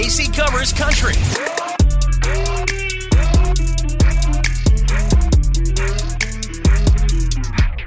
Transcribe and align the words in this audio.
KC 0.00 0.34
Covers 0.34 0.72
Country. 0.72 1.12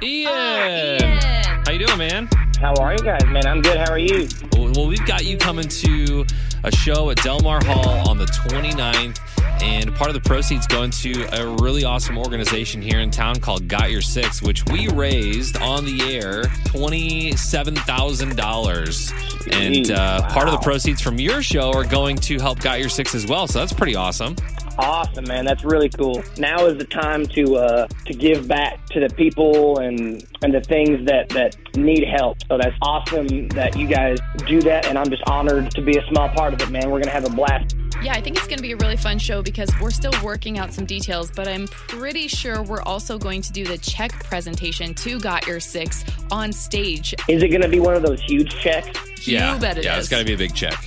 Ian. 0.00 1.18
How 1.66 1.72
you 1.72 1.84
doing, 1.84 1.98
man? 1.98 2.28
How 2.60 2.72
are 2.74 2.92
you 2.92 3.00
guys, 3.00 3.26
man? 3.26 3.44
I'm 3.48 3.62
good. 3.62 3.78
How 3.78 3.90
are 3.90 3.98
you? 3.98 4.28
Well, 4.52 4.86
we've 4.86 5.04
got 5.06 5.24
you 5.24 5.36
coming 5.36 5.66
to 5.66 6.24
a 6.62 6.70
show 6.70 7.10
at 7.10 7.16
Delmar 7.16 7.64
Hall 7.64 8.08
on 8.08 8.16
the 8.16 8.26
29th, 8.26 9.18
and 9.64 9.94
part 9.94 10.10
of 10.10 10.14
the 10.14 10.20
proceeds 10.20 10.66
going 10.66 10.90
to 10.90 11.24
a 11.32 11.46
really 11.62 11.84
awesome 11.84 12.18
organization 12.18 12.82
here 12.82 13.00
in 13.00 13.10
town 13.10 13.40
called 13.40 13.66
Got 13.66 13.90
Your 13.90 14.02
Six, 14.02 14.42
which 14.42 14.62
we 14.66 14.88
raised 14.88 15.56
on 15.56 15.86
the 15.86 16.02
air 16.14 16.42
$27,000. 16.68 19.52
And 19.52 19.90
uh, 19.90 20.28
part 20.28 20.48
of 20.48 20.52
the 20.52 20.60
proceeds 20.60 21.00
from 21.00 21.18
your 21.18 21.42
show 21.42 21.72
are 21.72 21.84
going 21.84 22.16
to 22.16 22.38
help 22.38 22.60
Got 22.60 22.80
Your 22.80 22.90
Six 22.90 23.14
as 23.14 23.26
well, 23.26 23.46
so 23.46 23.60
that's 23.60 23.72
pretty 23.72 23.96
awesome. 23.96 24.36
Awesome, 24.76 25.24
man. 25.28 25.44
That's 25.44 25.62
really 25.64 25.88
cool. 25.88 26.20
Now 26.36 26.66
is 26.66 26.76
the 26.78 26.84
time 26.84 27.26
to 27.26 27.54
uh, 27.56 27.86
to 28.06 28.12
give 28.12 28.48
back 28.48 28.84
to 28.86 28.98
the 29.00 29.08
people 29.14 29.78
and 29.78 30.26
and 30.42 30.52
the 30.52 30.62
things 30.62 31.06
that 31.06 31.28
that 31.30 31.56
need 31.76 32.04
help. 32.08 32.38
So 32.48 32.58
that's 32.58 32.74
awesome 32.82 33.46
that 33.50 33.76
you 33.76 33.86
guys 33.86 34.18
do 34.46 34.60
that, 34.62 34.88
and 34.88 34.98
I'm 34.98 35.08
just 35.08 35.22
honored 35.28 35.70
to 35.72 35.80
be 35.80 35.96
a 35.96 36.04
small 36.08 36.28
part 36.30 36.54
of 36.54 36.60
it, 36.60 36.70
man. 36.70 36.90
We're 36.90 36.98
gonna 37.00 37.12
have 37.12 37.24
a 37.24 37.30
blast. 37.30 37.76
Yeah, 38.04 38.12
I 38.12 38.20
think 38.20 38.36
it's 38.36 38.46
going 38.46 38.58
to 38.58 38.62
be 38.62 38.72
a 38.72 38.76
really 38.76 38.98
fun 38.98 39.18
show 39.18 39.42
because 39.42 39.70
we're 39.80 39.90
still 39.90 40.12
working 40.22 40.58
out 40.58 40.74
some 40.74 40.84
details, 40.84 41.30
but 41.30 41.48
I'm 41.48 41.66
pretty 41.66 42.28
sure 42.28 42.62
we're 42.62 42.82
also 42.82 43.16
going 43.16 43.40
to 43.40 43.50
do 43.50 43.64
the 43.64 43.78
check 43.78 44.12
presentation 44.24 44.92
to 44.96 45.18
Got 45.18 45.46
Your 45.46 45.58
Six 45.58 46.04
on 46.30 46.52
stage. 46.52 47.14
Is 47.30 47.42
it 47.42 47.48
gonna 47.48 47.66
be 47.66 47.80
one 47.80 47.94
of 47.94 48.02
those 48.02 48.20
huge 48.20 48.54
checks? 48.60 49.13
Yeah, 49.26 49.54
You 49.54 49.60
bet 49.60 49.78
it 49.78 49.84
yeah, 49.84 49.96
is. 49.96 50.04
it's 50.04 50.08
got 50.10 50.18
to 50.18 50.24
be 50.24 50.34
a 50.34 50.36
big 50.38 50.54
check. 50.54 50.78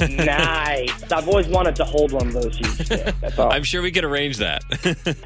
nice. 0.00 1.12
I've 1.12 1.28
always 1.28 1.46
wanted 1.48 1.76
to 1.76 1.84
hold 1.84 2.12
one 2.12 2.28
of 2.28 2.32
those 2.32 2.56
huge 2.56 2.88
checks. 2.88 3.12
That's 3.20 3.38
all. 3.38 3.52
I'm 3.52 3.62
sure 3.64 3.82
we 3.82 3.90
could 3.92 4.04
arrange 4.04 4.38
that. 4.38 4.62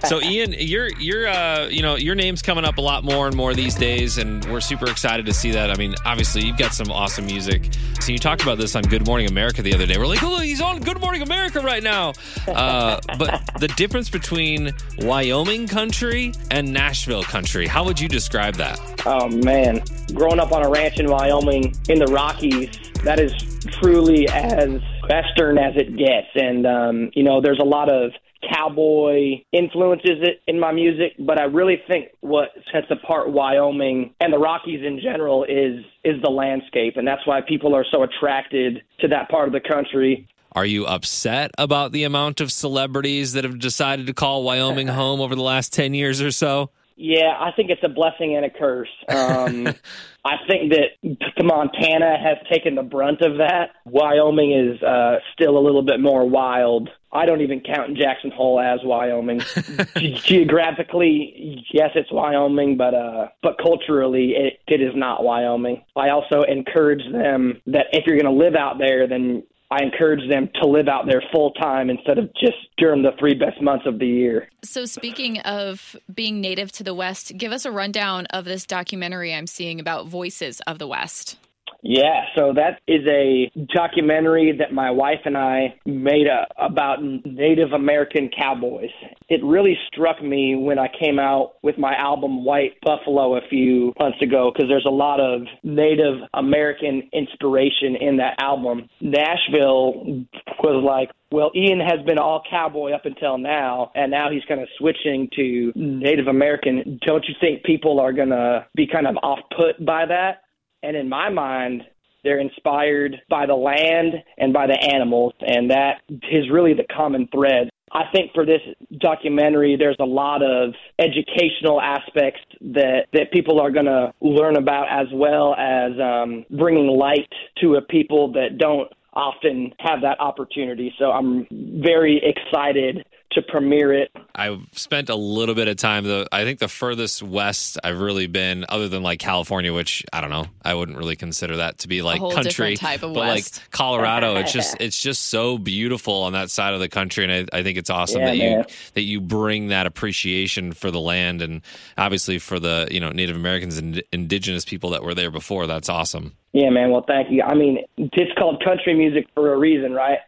so, 0.08 0.20
Ian, 0.20 0.52
your 0.52 0.88
your 0.98 1.28
uh, 1.28 1.68
you 1.68 1.82
know 1.82 1.96
your 1.96 2.14
name's 2.14 2.42
coming 2.42 2.64
up 2.64 2.78
a 2.78 2.80
lot 2.80 3.04
more 3.04 3.26
and 3.26 3.36
more 3.36 3.54
these 3.54 3.74
days, 3.74 4.18
and 4.18 4.44
we're 4.46 4.60
super 4.60 4.90
excited 4.90 5.26
to 5.26 5.32
see 5.34 5.50
that. 5.52 5.70
I 5.70 5.74
mean, 5.74 5.94
obviously, 6.04 6.44
you've 6.44 6.58
got 6.58 6.72
some 6.74 6.90
awesome 6.90 7.26
music. 7.26 7.70
So, 8.00 8.12
you 8.12 8.18
talked 8.18 8.42
about 8.42 8.58
this 8.58 8.74
on 8.76 8.82
Good 8.84 9.06
Morning 9.06 9.28
America 9.28 9.62
the 9.62 9.74
other 9.74 9.86
day. 9.86 9.98
We're 9.98 10.06
like, 10.06 10.22
oh, 10.22 10.38
he's 10.40 10.60
on 10.60 10.80
Good 10.80 11.00
Morning 11.00 11.22
America 11.22 11.60
right 11.60 11.82
now. 11.82 12.12
Uh, 12.46 13.00
but 13.18 13.42
the 13.60 13.68
difference 13.68 14.10
between 14.10 14.72
Wyoming 14.98 15.68
country 15.68 16.32
and 16.50 16.72
Nashville 16.72 17.22
country, 17.22 17.66
how 17.66 17.84
would 17.84 18.00
you 18.00 18.08
describe 18.08 18.54
that? 18.56 18.78
Oh 19.06 19.28
man, 19.28 19.82
growing 20.14 20.40
up 20.40 20.52
on 20.52 20.64
a 20.64 20.68
ranch 20.68 20.98
in 20.98 21.06
Wyoming 21.10 21.74
in 21.88 21.98
the 21.98 22.06
Rockies, 22.06 22.68
that 23.04 23.20
is 23.20 23.32
truly 23.80 24.28
as 24.28 24.80
western 25.08 25.58
as 25.58 25.74
it 25.76 25.96
gets. 25.96 26.28
And 26.34 26.66
um, 26.66 27.10
you 27.14 27.22
know, 27.22 27.40
there's 27.40 27.60
a 27.60 27.64
lot 27.64 27.90
of 27.90 28.12
cowboy 28.52 29.42
influences 29.52 30.18
in 30.46 30.60
my 30.60 30.72
music, 30.72 31.12
but 31.18 31.40
I 31.40 31.44
really 31.44 31.82
think 31.88 32.08
what 32.20 32.50
sets 32.72 32.86
apart 32.90 33.30
Wyoming 33.32 34.14
and 34.20 34.32
the 34.32 34.38
Rockies 34.38 34.84
in 34.84 35.00
general 35.02 35.44
is 35.44 35.84
is 36.04 36.20
the 36.22 36.30
landscape, 36.30 36.96
and 36.96 37.06
that's 37.06 37.26
why 37.26 37.40
people 37.40 37.74
are 37.74 37.84
so 37.90 38.02
attracted 38.02 38.82
to 39.00 39.08
that 39.08 39.28
part 39.28 39.48
of 39.48 39.52
the 39.52 39.60
country. 39.60 40.28
Are 40.52 40.66
you 40.66 40.86
upset 40.86 41.50
about 41.58 41.92
the 41.92 42.04
amount 42.04 42.40
of 42.40 42.50
celebrities 42.50 43.34
that 43.34 43.44
have 43.44 43.58
decided 43.58 44.06
to 44.06 44.14
call 44.14 44.42
Wyoming 44.42 44.88
home 44.88 45.20
over 45.20 45.34
the 45.34 45.42
last 45.42 45.72
10 45.72 45.94
years 45.94 46.22
or 46.22 46.30
so? 46.30 46.70
Yeah, 47.00 47.32
I 47.38 47.52
think 47.52 47.70
it's 47.70 47.84
a 47.84 47.88
blessing 47.88 48.34
and 48.34 48.44
a 48.44 48.50
curse. 48.50 48.88
Um, 49.08 49.68
I 50.24 50.34
think 50.48 50.72
that 50.72 51.44
Montana 51.44 52.18
has 52.18 52.38
taken 52.52 52.74
the 52.74 52.82
brunt 52.82 53.20
of 53.20 53.38
that. 53.38 53.70
Wyoming 53.84 54.50
is 54.50 54.82
uh, 54.82 55.18
still 55.32 55.56
a 55.56 55.62
little 55.62 55.82
bit 55.82 56.00
more 56.00 56.28
wild. 56.28 56.90
I 57.12 57.24
don't 57.24 57.40
even 57.40 57.60
count 57.60 57.96
Jackson 57.96 58.32
Hole 58.32 58.58
as 58.58 58.80
Wyoming. 58.82 59.38
Ge- 59.96 60.24
Geographically, 60.24 61.64
yes, 61.72 61.90
it's 61.94 62.10
Wyoming, 62.10 62.76
but 62.76 62.94
uh, 62.94 63.28
but 63.44 63.58
culturally, 63.62 64.32
it, 64.32 64.58
it 64.66 64.82
is 64.82 64.92
not 64.96 65.22
Wyoming. 65.22 65.84
I 65.94 66.10
also 66.10 66.42
encourage 66.42 67.04
them 67.12 67.62
that 67.68 67.86
if 67.92 68.06
you're 68.06 68.20
going 68.20 68.36
to 68.36 68.44
live 68.44 68.56
out 68.56 68.78
there, 68.78 69.06
then 69.06 69.44
I 69.70 69.82
encourage 69.82 70.28
them 70.30 70.48
to 70.62 70.66
live 70.66 70.88
out 70.88 71.06
there 71.06 71.22
full 71.32 71.50
time 71.52 71.90
instead 71.90 72.16
of 72.16 72.32
just 72.34 72.56
during 72.78 73.02
the 73.02 73.10
three 73.18 73.34
best 73.34 73.60
months 73.60 73.86
of 73.86 73.98
the 73.98 74.06
year. 74.06 74.48
So, 74.64 74.86
speaking 74.86 75.40
of 75.40 75.94
being 76.12 76.40
native 76.40 76.72
to 76.72 76.84
the 76.84 76.94
West, 76.94 77.36
give 77.36 77.52
us 77.52 77.66
a 77.66 77.70
rundown 77.70 78.26
of 78.26 78.46
this 78.46 78.64
documentary 78.64 79.34
I'm 79.34 79.46
seeing 79.46 79.78
about 79.78 80.06
Voices 80.06 80.60
of 80.60 80.78
the 80.78 80.86
West. 80.86 81.38
Yeah, 81.82 82.24
so 82.36 82.52
that 82.54 82.80
is 82.88 83.06
a 83.08 83.50
documentary 83.72 84.56
that 84.58 84.72
my 84.72 84.90
wife 84.90 85.20
and 85.24 85.36
I 85.36 85.76
made 85.86 86.26
a, 86.26 86.46
about 86.62 87.02
Native 87.02 87.72
American 87.72 88.30
cowboys. 88.36 88.90
It 89.28 89.40
really 89.44 89.76
struck 89.86 90.22
me 90.22 90.56
when 90.56 90.78
I 90.78 90.88
came 91.00 91.18
out 91.20 91.52
with 91.62 91.78
my 91.78 91.94
album 91.94 92.44
White 92.44 92.72
Buffalo 92.82 93.36
a 93.36 93.40
few 93.48 93.92
months 93.98 94.20
ago 94.20 94.50
because 94.52 94.68
there's 94.68 94.86
a 94.86 94.90
lot 94.90 95.20
of 95.20 95.42
Native 95.62 96.16
American 96.34 97.08
inspiration 97.12 97.94
in 98.00 98.16
that 98.16 98.34
album. 98.40 98.88
Nashville 99.00 100.24
was 100.62 100.84
like, 100.84 101.10
well, 101.30 101.52
Ian 101.54 101.78
has 101.78 102.04
been 102.06 102.18
all 102.18 102.42
cowboy 102.50 102.92
up 102.92 103.04
until 103.04 103.38
now, 103.38 103.92
and 103.94 104.10
now 104.10 104.30
he's 104.30 104.42
kind 104.48 104.60
of 104.60 104.68
switching 104.78 105.28
to 105.36 105.72
Native 105.76 106.26
American. 106.26 106.98
Don't 107.06 107.24
you 107.28 107.34
think 107.40 107.64
people 107.64 108.00
are 108.00 108.12
going 108.12 108.30
to 108.30 108.66
be 108.74 108.86
kind 108.86 109.06
of 109.06 109.16
off 109.22 109.38
put 109.56 109.84
by 109.84 110.06
that? 110.06 110.42
And 110.82 110.96
in 110.96 111.08
my 111.08 111.28
mind, 111.30 111.82
they're 112.24 112.40
inspired 112.40 113.16
by 113.28 113.46
the 113.46 113.54
land 113.54 114.14
and 114.38 114.52
by 114.52 114.66
the 114.66 114.78
animals, 114.92 115.32
and 115.40 115.70
that 115.70 116.00
is 116.30 116.50
really 116.50 116.74
the 116.74 116.86
common 116.94 117.28
thread. 117.32 117.70
I 117.92 118.04
think 118.12 118.32
for 118.34 118.44
this 118.44 118.60
documentary, 118.98 119.76
there's 119.76 119.96
a 119.98 120.04
lot 120.04 120.42
of 120.42 120.74
educational 120.98 121.80
aspects 121.80 122.40
that 122.60 123.06
that 123.12 123.32
people 123.32 123.60
are 123.60 123.70
going 123.70 123.86
to 123.86 124.12
learn 124.20 124.56
about, 124.56 124.88
as 124.90 125.06
well 125.12 125.54
as 125.54 125.92
um, 125.98 126.44
bringing 126.50 126.86
light 126.86 127.32
to 127.62 127.76
a 127.76 127.82
people 127.82 128.32
that 128.32 128.58
don't 128.58 128.92
often 129.18 129.74
have 129.80 130.00
that 130.02 130.20
opportunity. 130.20 130.94
So 130.98 131.10
I'm 131.10 131.46
very 131.50 132.22
excited 132.24 133.04
to 133.32 133.42
premiere 133.42 133.92
it. 133.92 134.10
I've 134.34 134.60
spent 134.72 135.10
a 135.10 135.14
little 135.14 135.54
bit 135.54 135.68
of 135.68 135.76
time. 135.76 136.04
The 136.04 136.26
I 136.32 136.44
think 136.44 136.60
the 136.60 136.68
furthest 136.68 137.22
west 137.22 137.78
I've 137.84 138.00
really 138.00 138.26
been, 138.26 138.64
other 138.68 138.88
than 138.88 139.02
like 139.02 139.18
California, 139.18 139.72
which 139.72 140.04
I 140.12 140.20
don't 140.20 140.30
know, 140.30 140.46
I 140.64 140.72
wouldn't 140.74 140.96
really 140.96 141.16
consider 141.16 141.56
that 141.56 141.78
to 141.78 141.88
be 141.88 142.00
like 142.00 142.20
whole 142.20 142.32
country 142.32 142.76
type 142.76 143.02
of 143.02 143.12
but 143.12 143.20
west. 143.20 143.58
like 143.58 143.70
Colorado, 143.70 144.36
it's 144.36 144.52
just 144.52 144.76
it's 144.80 145.00
just 145.00 145.26
so 145.26 145.58
beautiful 145.58 146.22
on 146.22 146.32
that 146.32 146.50
side 146.50 146.72
of 146.72 146.80
the 146.80 146.88
country, 146.88 147.24
and 147.24 147.50
I, 147.52 147.58
I 147.58 147.62
think 147.62 147.76
it's 147.76 147.90
awesome 147.90 148.22
Yeah, 148.22 148.26
that 148.28 148.36
you 148.36 148.64
that 148.94 149.02
you 149.02 149.20
bring 149.20 149.68
that 149.68 149.86
appreciation 149.86 150.72
for 150.72 150.90
the 150.90 151.00
land 151.00 151.42
and 151.42 151.60
obviously 151.98 152.38
for 152.38 152.58
the 152.58 152.88
you 152.90 153.00
know 153.00 153.10
Native 153.10 153.36
Americans 153.36 153.76
and 153.76 154.02
indigenous 154.10 154.64
people 154.64 154.90
that 154.90 155.02
were 155.02 155.14
there 155.14 155.30
before. 155.30 155.66
That's 155.66 155.90
awesome. 155.90 156.37
Yeah, 156.52 156.70
man. 156.70 156.90
Well, 156.90 157.04
thank 157.06 157.30
you. 157.30 157.42
I 157.42 157.54
mean, 157.54 157.84
it's 157.96 158.32
called 158.38 158.62
country 158.64 158.94
music 158.94 159.26
for 159.34 159.52
a 159.52 159.58
reason, 159.58 159.92
right? 159.92 160.18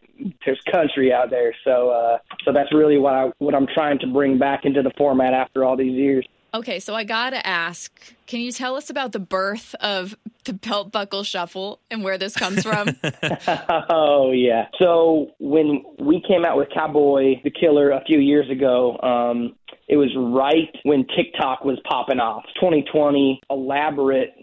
There's 0.45 0.61
country 0.71 1.11
out 1.11 1.31
there, 1.31 1.53
so 1.63 1.89
uh, 1.89 2.19
so 2.45 2.53
that's 2.53 2.71
really 2.73 2.99
what 2.99 3.13
I 3.13 3.31
what 3.39 3.55
I'm 3.55 3.67
trying 3.73 3.97
to 3.99 4.07
bring 4.07 4.37
back 4.37 4.61
into 4.65 4.83
the 4.83 4.91
format 4.97 5.33
after 5.33 5.65
all 5.65 5.75
these 5.75 5.93
years. 5.93 6.27
Okay, 6.53 6.79
so 6.79 6.93
I 6.93 7.05
gotta 7.05 7.45
ask 7.45 7.91
can 8.27 8.39
you 8.39 8.51
tell 8.51 8.75
us 8.75 8.89
about 8.89 9.13
the 9.13 9.19
birth 9.19 9.73
of 9.79 10.15
the 10.45 10.53
belt 10.53 10.91
buckle 10.91 11.23
shuffle 11.23 11.79
and 11.89 12.03
where 12.03 12.17
this 12.17 12.35
comes 12.35 12.61
from? 12.61 12.89
oh 13.89 14.31
yeah. 14.31 14.67
So 14.79 15.31
when 15.39 15.83
we 15.99 16.23
came 16.27 16.45
out 16.45 16.57
with 16.57 16.69
Cowboy 16.73 17.41
the 17.43 17.51
Killer 17.51 17.91
a 17.91 18.03
few 18.05 18.19
years 18.19 18.49
ago, 18.49 18.97
um, 18.99 19.55
it 19.87 19.97
was 19.97 20.09
right 20.15 20.73
when 20.83 21.05
TikTok 21.15 21.65
was 21.65 21.79
popping 21.89 22.19
off. 22.19 22.43
2020, 22.55 23.41
elaborate 23.49 24.33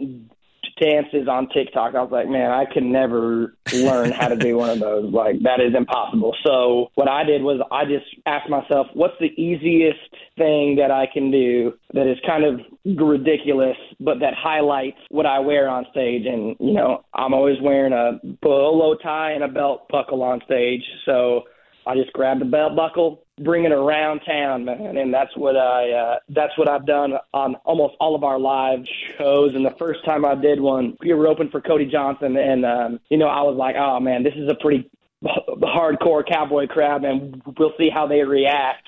dances 0.80 1.28
on 1.28 1.48
TikTok. 1.48 1.94
I 1.94 2.02
was 2.02 2.10
like, 2.10 2.28
man, 2.28 2.50
I 2.50 2.64
could 2.64 2.82
never 2.82 3.54
learn 3.72 4.12
how 4.12 4.28
to 4.28 4.36
do 4.36 4.56
one 4.56 4.70
of 4.70 4.80
those. 4.80 5.12
Like 5.12 5.42
that 5.42 5.60
is 5.60 5.74
impossible. 5.74 6.34
So 6.44 6.90
what 6.94 7.08
I 7.08 7.24
did 7.24 7.42
was 7.42 7.60
I 7.70 7.84
just 7.84 8.06
asked 8.26 8.48
myself, 8.48 8.86
what's 8.94 9.18
the 9.20 9.32
easiest 9.40 10.00
thing 10.36 10.76
that 10.76 10.90
I 10.90 11.06
can 11.12 11.30
do 11.30 11.74
that 11.92 12.10
is 12.10 12.18
kind 12.26 12.44
of 12.44 12.60
ridiculous, 12.84 13.76
but 14.00 14.20
that 14.20 14.34
highlights 14.34 14.98
what 15.10 15.26
I 15.26 15.40
wear 15.40 15.68
on 15.68 15.86
stage. 15.90 16.26
And 16.26 16.56
you 16.60 16.74
know, 16.74 17.04
I'm 17.14 17.34
always 17.34 17.56
wearing 17.62 17.92
a 17.92 18.20
bolo 18.42 18.96
tie 18.96 19.32
and 19.32 19.44
a 19.44 19.48
belt 19.48 19.88
buckle 19.88 20.22
on 20.22 20.40
stage, 20.44 20.82
so. 21.04 21.44
I 21.86 21.94
just 21.94 22.12
grabbed 22.12 22.42
the 22.42 22.44
belt 22.44 22.76
buckle, 22.76 23.24
bring 23.42 23.64
it 23.64 23.72
around 23.72 24.20
town, 24.20 24.64
man, 24.64 24.96
and 24.96 25.12
that's 25.12 25.36
what 25.36 25.56
I 25.56 25.90
uh, 25.90 26.18
that's 26.28 26.56
what 26.58 26.68
I've 26.68 26.86
done 26.86 27.14
on 27.32 27.54
almost 27.64 27.94
all 28.00 28.14
of 28.14 28.24
our 28.24 28.38
live 28.38 28.80
shows. 29.16 29.54
And 29.54 29.64
the 29.64 29.74
first 29.78 30.04
time 30.04 30.24
I 30.24 30.34
did 30.34 30.60
one, 30.60 30.96
we 31.00 31.12
were 31.12 31.26
open 31.26 31.50
for 31.50 31.60
Cody 31.60 31.86
Johnson, 31.86 32.36
and 32.36 32.64
um, 32.64 33.00
you 33.08 33.18
know 33.18 33.28
I 33.28 33.42
was 33.42 33.56
like, 33.56 33.76
oh 33.76 34.00
man, 34.00 34.22
this 34.22 34.34
is 34.34 34.48
a 34.50 34.54
pretty 34.54 34.90
hardcore 35.24 36.26
cowboy 36.26 36.66
crowd, 36.66 37.04
and 37.04 37.42
we'll 37.58 37.72
see 37.78 37.90
how 37.90 38.06
they 38.06 38.22
react. 38.22 38.86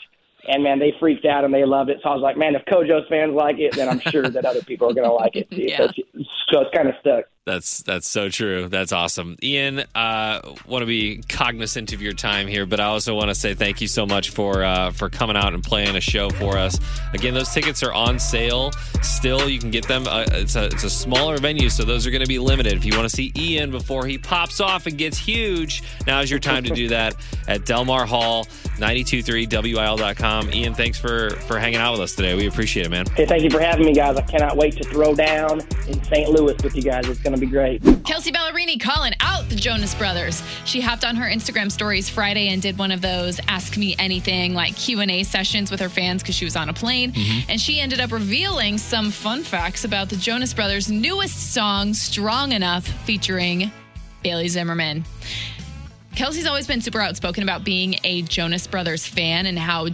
And 0.48 0.62
man, 0.62 0.78
they 0.78 0.94
freaked 0.98 1.26
out 1.26 1.44
and 1.44 1.52
they 1.52 1.66
loved 1.66 1.90
it. 1.90 1.98
So 2.02 2.08
I 2.08 2.14
was 2.14 2.22
like, 2.22 2.38
man, 2.38 2.54
if 2.54 2.64
CoJo's 2.64 3.06
fans 3.10 3.34
like 3.34 3.58
it, 3.58 3.76
then 3.76 3.90
I'm 3.90 4.00
sure 4.00 4.26
that 4.26 4.46
other 4.46 4.62
people 4.62 4.88
are 4.88 4.94
going 4.94 5.06
to 5.06 5.12
like 5.12 5.36
it 5.36 5.50
too. 5.50 5.56
Yeah. 5.68 5.76
So, 5.76 5.84
it's, 5.84 6.30
so 6.50 6.60
it's 6.62 6.74
kind 6.74 6.88
of 6.88 6.94
stuck. 7.00 7.24
That's 7.46 7.82
that's 7.84 8.08
so 8.08 8.28
true. 8.28 8.68
That's 8.68 8.92
awesome, 8.92 9.36
Ian. 9.42 9.82
Uh, 9.94 10.40
want 10.66 10.82
to 10.82 10.86
be 10.86 11.22
cognizant 11.26 11.94
of 11.94 12.02
your 12.02 12.12
time 12.12 12.46
here, 12.46 12.66
but 12.66 12.80
I 12.80 12.84
also 12.84 13.14
want 13.14 13.30
to 13.30 13.34
say 13.34 13.54
thank 13.54 13.80
you 13.80 13.88
so 13.88 14.04
much 14.04 14.28
for 14.28 14.62
uh, 14.62 14.90
for 14.90 15.08
coming 15.08 15.36
out 15.36 15.54
and 15.54 15.64
playing 15.64 15.96
a 15.96 16.02
show 16.02 16.28
for 16.28 16.58
us. 16.58 16.78
Again, 17.14 17.32
those 17.32 17.48
tickets 17.48 17.82
are 17.82 17.94
on 17.94 18.18
sale. 18.18 18.72
Still, 19.00 19.48
you 19.48 19.58
can 19.58 19.70
get 19.70 19.88
them. 19.88 20.06
Uh, 20.06 20.26
it's 20.32 20.54
a 20.54 20.66
it's 20.66 20.84
a 20.84 20.90
smaller 20.90 21.38
venue, 21.38 21.70
so 21.70 21.82
those 21.82 22.06
are 22.06 22.10
going 22.10 22.22
to 22.22 22.28
be 22.28 22.38
limited. 22.38 22.74
If 22.74 22.84
you 22.84 22.94
want 22.94 23.08
to 23.08 23.16
see 23.16 23.32
Ian 23.34 23.70
before 23.70 24.04
he 24.04 24.18
pops 24.18 24.60
off 24.60 24.86
and 24.86 24.98
gets 24.98 25.16
huge, 25.16 25.82
now's 26.06 26.30
your 26.30 26.40
time 26.40 26.64
to 26.64 26.74
do 26.74 26.88
that 26.90 27.16
at 27.48 27.64
Delmar 27.64 28.04
Hall, 28.04 28.44
923wil.com. 28.76 30.52
Ian, 30.52 30.74
thanks 30.74 30.98
for 30.98 31.30
for 31.46 31.58
hanging 31.58 31.80
out 31.80 31.92
with 31.92 32.02
us 32.02 32.14
today. 32.14 32.34
We 32.34 32.46
appreciate 32.46 32.84
it, 32.84 32.90
man. 32.90 33.06
Hey, 33.16 33.24
thank 33.24 33.42
you 33.44 33.50
for 33.50 33.60
having 33.60 33.86
me, 33.86 33.94
guys. 33.94 34.16
I 34.18 34.22
cannot 34.22 34.58
wait 34.58 34.76
to 34.76 34.84
throw 34.84 35.14
down 35.14 35.60
in 35.88 36.04
St. 36.04 36.28
Louis 36.28 36.54
with 36.62 36.76
you 36.76 36.82
guys. 36.82 37.08
It's 37.08 37.29
going 37.30 37.40
to 37.40 37.46
be 37.46 37.50
great. 37.50 38.04
Kelsea 38.04 38.32
Ballerini 38.32 38.80
calling 38.80 39.12
out 39.20 39.48
the 39.48 39.54
Jonas 39.56 39.94
Brothers. 39.94 40.42
She 40.64 40.80
hopped 40.80 41.04
on 41.04 41.16
her 41.16 41.26
Instagram 41.28 41.70
stories 41.70 42.08
Friday 42.08 42.48
and 42.48 42.60
did 42.60 42.78
one 42.78 42.90
of 42.90 43.00
those 43.00 43.40
"Ask 43.48 43.76
Me 43.76 43.94
Anything" 43.98 44.54
like 44.54 44.76
Q 44.76 45.00
and 45.00 45.10
A 45.10 45.22
sessions 45.22 45.70
with 45.70 45.80
her 45.80 45.88
fans 45.88 46.22
because 46.22 46.34
she 46.34 46.44
was 46.44 46.56
on 46.56 46.68
a 46.68 46.72
plane, 46.72 47.12
Mm-hmm. 47.12 47.50
and 47.50 47.60
she 47.60 47.80
ended 47.80 48.00
up 48.00 48.12
revealing 48.12 48.78
some 48.78 49.10
fun 49.10 49.42
facts 49.42 49.84
about 49.84 50.08
the 50.08 50.16
Jonas 50.16 50.52
Brothers' 50.54 50.90
newest 50.90 51.52
song, 51.54 51.94
"Strong 51.94 52.52
Enough," 52.52 52.86
featuring 53.04 53.70
Bailey 54.22 54.48
Zimmerman. 54.48 55.04
Kelsea's 56.16 56.46
always 56.46 56.66
been 56.66 56.80
super 56.80 57.00
outspoken 57.00 57.42
about 57.42 57.64
being 57.64 57.94
a 58.04 58.22
Jonas 58.22 58.66
Brothers 58.66 59.06
fan 59.06 59.46
and 59.46 59.58
how 59.58 59.88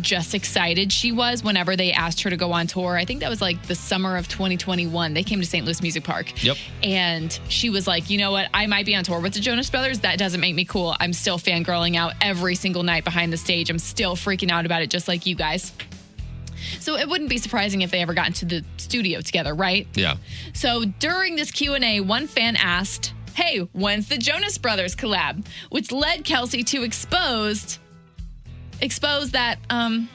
just 0.00 0.34
excited 0.34 0.92
she 0.92 1.12
was 1.12 1.44
whenever 1.44 1.76
they 1.76 1.92
asked 1.92 2.22
her 2.22 2.30
to 2.30 2.36
go 2.36 2.52
on 2.52 2.66
tour. 2.66 2.96
I 2.96 3.04
think 3.04 3.20
that 3.20 3.30
was 3.30 3.40
like 3.40 3.62
the 3.66 3.74
summer 3.74 4.16
of 4.16 4.28
2021. 4.28 5.14
They 5.14 5.22
came 5.22 5.40
to 5.40 5.46
St. 5.46 5.64
Louis 5.64 5.80
Music 5.82 6.04
Park. 6.04 6.42
Yep. 6.42 6.56
And 6.82 7.38
she 7.48 7.70
was 7.70 7.86
like, 7.86 8.10
you 8.10 8.18
know 8.18 8.30
what? 8.30 8.48
I 8.54 8.66
might 8.66 8.86
be 8.86 8.94
on 8.94 9.04
tour 9.04 9.20
with 9.20 9.34
the 9.34 9.40
Jonas 9.40 9.70
Brothers. 9.70 10.00
That 10.00 10.18
doesn't 10.18 10.40
make 10.40 10.54
me 10.54 10.64
cool. 10.64 10.96
I'm 11.00 11.12
still 11.12 11.38
fangirling 11.38 11.96
out 11.96 12.14
every 12.20 12.54
single 12.54 12.82
night 12.82 13.04
behind 13.04 13.32
the 13.32 13.36
stage. 13.36 13.70
I'm 13.70 13.78
still 13.78 14.16
freaking 14.16 14.50
out 14.50 14.66
about 14.66 14.82
it, 14.82 14.90
just 14.90 15.08
like 15.08 15.26
you 15.26 15.34
guys. 15.34 15.72
So 16.80 16.96
it 16.96 17.08
wouldn't 17.08 17.30
be 17.30 17.38
surprising 17.38 17.82
if 17.82 17.90
they 17.90 18.00
ever 18.00 18.14
got 18.14 18.28
into 18.28 18.44
the 18.44 18.64
studio 18.76 19.20
together, 19.20 19.54
right? 19.54 19.86
Yeah. 19.94 20.16
So 20.52 20.84
during 20.84 21.36
this 21.36 21.50
Q&A, 21.50 22.00
one 22.00 22.26
fan 22.26 22.56
asked, 22.56 23.14
"Hey, 23.34 23.58
when's 23.72 24.08
the 24.08 24.16
Jonas 24.16 24.58
Brothers 24.58 24.94
collab?" 24.94 25.44
which 25.70 25.90
led 25.90 26.24
Kelsea 26.24 26.62
to 26.64 26.82
exposed 26.82 27.78
expose 28.82 29.30
that 29.30 29.58
um 29.70 30.08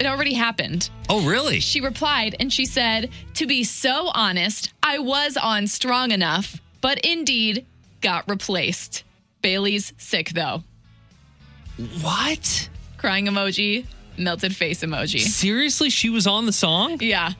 it 0.00 0.06
already 0.06 0.32
happened. 0.34 0.90
Oh, 1.08 1.24
really? 1.28 1.60
She 1.60 1.80
replied 1.80 2.34
and 2.40 2.52
she 2.52 2.64
said, 2.66 3.10
"To 3.34 3.46
be 3.46 3.62
so 3.64 4.10
honest, 4.14 4.72
I 4.82 4.98
was 4.98 5.36
on 5.36 5.66
strong 5.66 6.10
enough, 6.10 6.60
but 6.80 6.98
indeed 7.04 7.66
got 8.00 8.28
replaced. 8.28 9.04
Bailey's 9.42 9.92
sick 9.98 10.30
though." 10.30 10.64
What? 12.00 12.68
Crying 12.98 13.26
emoji, 13.26 13.86
melted 14.16 14.54
face 14.56 14.80
emoji. 14.82 15.20
Seriously, 15.20 15.90
she 15.90 16.10
was 16.10 16.26
on 16.26 16.46
the 16.46 16.52
song, 16.52 16.98
Yeah. 17.00 17.32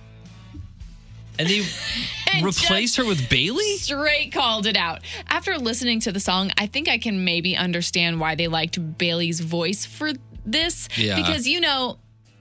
and 1.39 1.49
they 1.49 1.63
Just 2.41 2.97
her 2.97 3.05
with 3.05 3.29
Bailey. 3.29 3.77
Straight 3.77 4.33
called 4.33 4.67
it 4.67 4.77
out. 4.77 5.01
After 5.29 5.59
listening 5.59 6.01
to 6.01 6.13
the 6.13 6.21
song, 6.21 6.51
I 6.59 6.67
think 6.67 6.89
I 6.89 6.99
can 6.99 7.25
maybe 7.25 7.57
understand 7.57 8.21
why 8.21 8.35
they 8.35 8.49
liked 8.49 8.99
Bailey's 8.99 9.41
voice 9.41 9.85
for 9.85 10.13
this. 10.45 10.89
Yeah. 10.97 11.17
Because, 11.17 11.47
you 11.47 11.61
know, 11.61 11.99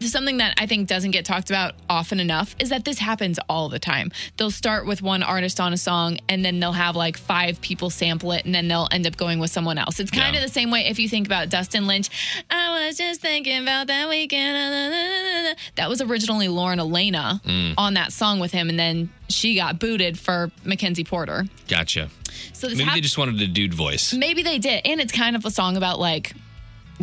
something 0.09 0.37
that 0.37 0.55
I 0.59 0.65
think 0.65 0.87
doesn't 0.87 1.11
get 1.11 1.25
talked 1.25 1.49
about 1.49 1.75
often 1.89 2.19
enough 2.19 2.55
is 2.59 2.69
that 2.69 2.85
this 2.85 2.97
happens 2.99 3.39
all 3.49 3.69
the 3.69 3.79
time. 3.79 4.11
They'll 4.37 4.51
start 4.51 4.85
with 4.85 5.01
one 5.01 5.23
artist 5.23 5.59
on 5.59 5.73
a 5.73 5.77
song 5.77 6.17
and 6.29 6.43
then 6.45 6.59
they'll 6.59 6.71
have 6.73 6.95
like 6.95 7.17
five 7.17 7.61
people 7.61 7.89
sample 7.89 8.31
it 8.31 8.45
and 8.45 8.53
then 8.55 8.67
they'll 8.67 8.87
end 8.91 9.05
up 9.07 9.17
going 9.17 9.39
with 9.39 9.51
someone 9.51 9.77
else. 9.77 9.99
It's 9.99 10.11
kind 10.11 10.33
Yeah. 10.35 10.41
of 10.41 10.47
the 10.47 10.53
same 10.53 10.71
way 10.71 10.87
if 10.87 10.99
you 10.99 11.07
think 11.09 11.27
about 11.27 11.49
Dustin 11.49 11.87
Lynch. 11.87 12.09
I 12.49 12.87
was 12.87 12.97
just 12.97 13.21
thinking 13.21 13.61
about 13.61 13.87
that 13.87 14.09
weekend. 14.09 15.57
That 15.75 15.89
was 15.89 16.01
originally 16.01 16.47
Lauren 16.47 16.79
Alaina 16.79 17.41
Mm. 17.45 17.73
on 17.77 17.93
that 17.95 18.13
song 18.13 18.39
with 18.39 18.51
him 18.51 18.69
and 18.69 18.79
then 18.79 19.09
she 19.29 19.55
got 19.55 19.79
booted 19.79 20.17
for 20.19 20.51
MacKenzie 20.65 21.07
Porter. 21.07 21.45
Gotcha. 21.67 22.09
So 22.53 22.67
this 22.67 22.77
Maybe 22.77 22.85
hap- 22.85 22.95
they 22.95 23.01
just 23.01 23.17
wanted 23.17 23.41
a 23.41 23.47
dude 23.47 23.73
voice. 23.73 24.13
maybe 24.13 24.43
they 24.43 24.57
did. 24.59 24.81
And 24.85 24.99
it's 25.01 25.11
kind 25.11 25.35
of 25.35 25.45
a 25.45 25.51
song 25.51 25.77
about 25.77 25.99
like 25.99 26.33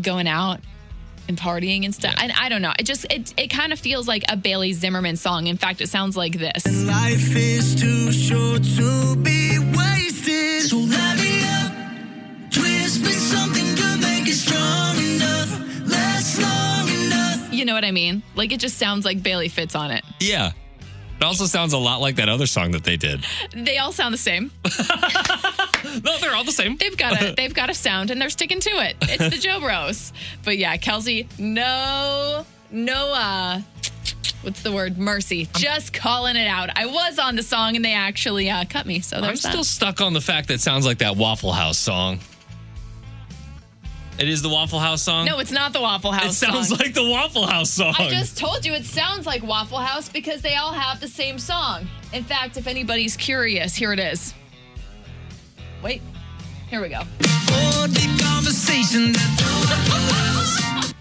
going 0.00 0.29
out 0.29 0.61
and 1.29 1.39
partying 1.39 1.85
and 1.85 1.95
stuff. 1.95 2.15
Yeah. 2.17 2.25
And 2.25 2.33
I 2.33 2.49
don't 2.49 2.63
know. 2.63 2.73
It 2.79 2.85
just 2.85 3.05
it 3.13 3.33
it 3.37 3.49
kind 3.49 3.73
of 3.73 3.79
feels 3.79 4.09
like 4.09 4.25
a 4.29 4.37
Bailey 4.37 4.73
Zimmerman 4.73 5.17
song. 5.17 5.47
In 5.47 5.57
fact, 5.57 5.81
it 5.81 5.89
sounds 5.89 6.17
like 6.17 6.39
this. 6.39 6.67
Life 6.87 7.37
is 7.37 7.75
too 7.81 8.11
short 8.13 8.63
to 8.77 9.17
be 9.17 9.59
wasted. 9.77 10.63
So 10.63 10.79
light 10.79 11.19
me 11.21 11.45
up. 11.45 11.73
Twist 12.51 13.03
me 13.03 13.13
something 13.13 13.75
good, 13.75 14.01
make 14.01 14.27
it 14.29 14.35
strong 14.35 14.97
enough. 14.97 15.91
Last 15.91 16.41
long 16.41 16.89
enough. 16.89 17.53
You 17.53 17.65
know 17.65 17.75
what 17.75 17.85
I 17.85 17.93
mean? 17.93 18.23
Like 18.35 18.53
it 18.53 18.61
just 18.61 18.79
sounds 18.79 19.05
like 19.05 19.23
Bailey 19.23 19.49
fits 19.49 19.75
on 19.75 19.91
it. 19.91 20.05
Yeah. 20.21 20.53
It 21.21 21.25
also 21.25 21.47
sounds 21.47 21.73
a 21.73 21.79
lot 21.79 22.01
like 22.01 22.17
that 22.17 22.29
other 22.29 22.47
song 22.47 22.71
that 22.73 22.85
they 22.85 22.97
did. 22.97 23.25
They 23.53 23.79
all 23.79 23.91
sound 23.91 24.15
the 24.15 24.19
same. 24.19 24.53
No, 26.05 26.17
they're 26.19 26.35
all 26.35 26.44
the 26.44 26.52
same. 26.52 26.76
They've 26.76 26.96
got 26.96 27.20
a 27.20 27.35
they've 27.37 27.55
got 27.55 27.70
a 27.70 27.75
sound 27.75 28.11
and 28.11 28.20
they're 28.20 28.31
sticking 28.31 28.61
to 28.61 28.70
it. 28.70 28.96
It's 29.02 29.35
the 29.35 29.40
Jo 29.40 29.61
Bros. 29.61 30.12
But 30.44 30.58
yeah, 30.58 30.76
Kelsea, 30.76 31.29
no 31.38 32.44
no 32.70 33.12
uh 33.12 33.61
what's 34.43 34.62
the 34.62 34.73
word? 34.73 34.99
Mercy. 34.99 35.49
Just 35.56 35.93
calling 35.93 36.37
it 36.37 36.46
out. 36.46 36.70
I 36.76 36.87
was 36.87 37.19
on 37.19 37.37
the 37.37 37.43
song 37.43 37.76
and 37.76 37.85
they 37.85 37.94
actually 37.94 38.50
uh, 38.50 38.64
cut 38.69 38.87
me. 38.87 39.00
So 39.00 39.17
I'm 39.17 39.23
there's 39.23 39.40
still 39.40 39.64
stuck 39.64 40.00
on 40.00 40.12
the 40.12 40.20
fact 40.20 40.49
that 40.49 40.55
it 40.55 40.61
sounds 40.61 40.87
like 40.87 40.99
that 40.99 41.17
Waffle 41.17 41.52
House 41.52 41.79
song. 41.79 42.20
It 44.19 44.29
is 44.29 44.43
the 44.43 44.49
Waffle 44.49 44.81
House 44.81 45.02
song? 45.02 45.26
No, 45.26 45.38
it's 45.38 45.52
not 45.52 45.73
the 45.73 45.81
Waffle 45.81 46.11
House 46.11 46.32
it 46.43 46.46
sounds 46.46 46.69
song. 46.70 46.79
like 46.79 46.93
the 46.93 47.08
Waffle 47.08 47.46
House 47.46 47.70
song. 47.70 47.94
I 47.96 48.08
just 48.08 48.37
told 48.37 48.67
you 48.67 48.73
it 48.73 48.85
sounds 48.85 49.26
like 49.26 49.44
Waffle 49.44 49.79
House 49.79 50.08
because 50.08 50.43
they 50.43 50.56
all 50.56 50.73
have 50.73 50.99
the 51.00 51.06
same 51.06 51.38
song. 51.38 51.87
In 52.12 52.25
fact, 52.25 52.56
if 52.56 52.67
anybody's 52.67 53.17
curious, 53.17 53.76
here 53.76 53.93
it 53.93 54.00
is. 54.00 54.35
Wait, 55.83 56.03
here 56.69 56.81
we 56.81 56.89
go. 56.89 56.99
More 57.51 57.89
deep 57.89 58.21
conversation 58.21 59.13
that 59.13 60.95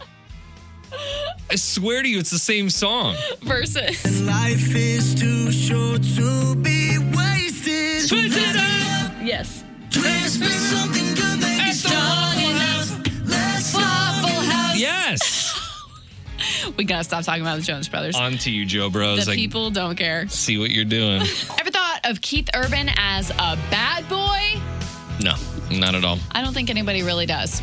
I 1.49 1.55
swear 1.55 2.03
to 2.03 2.09
you, 2.09 2.19
it's 2.19 2.29
the 2.29 2.37
same 2.39 2.69
song. 2.69 3.15
Versus. 3.41 4.21
life 4.21 4.75
is 4.75 5.15
too 5.15 5.51
short 5.51 6.03
to 6.15 6.55
be 6.57 6.97
wasted. 7.15 8.01
So 8.01 8.15
Twist 8.17 8.37
it 8.37 8.55
up. 8.57 9.11
Yes. 9.23 9.63
Twist 9.89 10.39
me 10.41 10.47
something 10.47 11.15
good, 11.15 11.39
make 11.39 11.69
it 11.69 11.75
strong 11.75 12.37
enough. 12.37 13.29
Last 13.29 13.73
Waffle 13.73 14.41
House. 14.51 14.77
Yes. 14.77 15.43
We 16.77 16.83
gotta 16.83 17.03
stop 17.03 17.23
talking 17.23 17.41
about 17.41 17.55
the 17.57 17.63
Jones 17.63 17.89
Brothers. 17.89 18.15
On 18.15 18.37
to 18.39 18.51
you, 18.51 18.63
Jo 18.63 18.89
Bros. 18.91 19.25
the 19.25 19.31
I 19.31 19.35
people 19.35 19.71
don't 19.71 19.95
care. 19.95 20.27
see 20.27 20.59
what 20.59 20.69
you're 20.69 20.85
doing. 20.85 21.21
Ever 21.21 21.71
thought 21.71 21.86
of 22.03 22.21
Keith 22.21 22.49
Urban 22.55 22.89
as 22.97 23.29
a 23.31 23.57
bad 23.71 24.07
boy? 24.09 24.59
No, 25.23 25.35
not 25.71 25.95
at 25.95 26.03
all. 26.03 26.19
I 26.31 26.41
don't 26.41 26.53
think 26.53 26.69
anybody 26.69 27.03
really 27.03 27.25
does. 27.25 27.61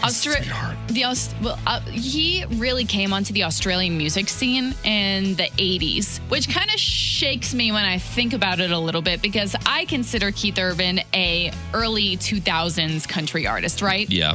Austra- 0.00 0.44
the 0.88 1.04
Aus- 1.04 1.34
well, 1.42 1.58
uh, 1.66 1.80
he 1.80 2.44
really 2.50 2.84
came 2.84 3.12
onto 3.12 3.32
the 3.32 3.42
Australian 3.42 3.98
music 3.98 4.28
scene 4.28 4.72
in 4.84 5.34
the 5.34 5.50
80s, 5.58 6.20
which 6.28 6.48
kind 6.48 6.70
of 6.70 6.78
shakes 6.78 7.52
me 7.52 7.72
when 7.72 7.84
I 7.84 7.98
think 7.98 8.32
about 8.32 8.60
it 8.60 8.70
a 8.70 8.78
little 8.78 9.02
bit 9.02 9.20
because 9.20 9.56
I 9.66 9.86
consider 9.86 10.30
Keith 10.30 10.58
Urban 10.58 11.00
a 11.12 11.50
early 11.74 12.16
2000s 12.16 13.08
country 13.08 13.46
artist, 13.48 13.82
right? 13.82 14.08
Yeah. 14.08 14.34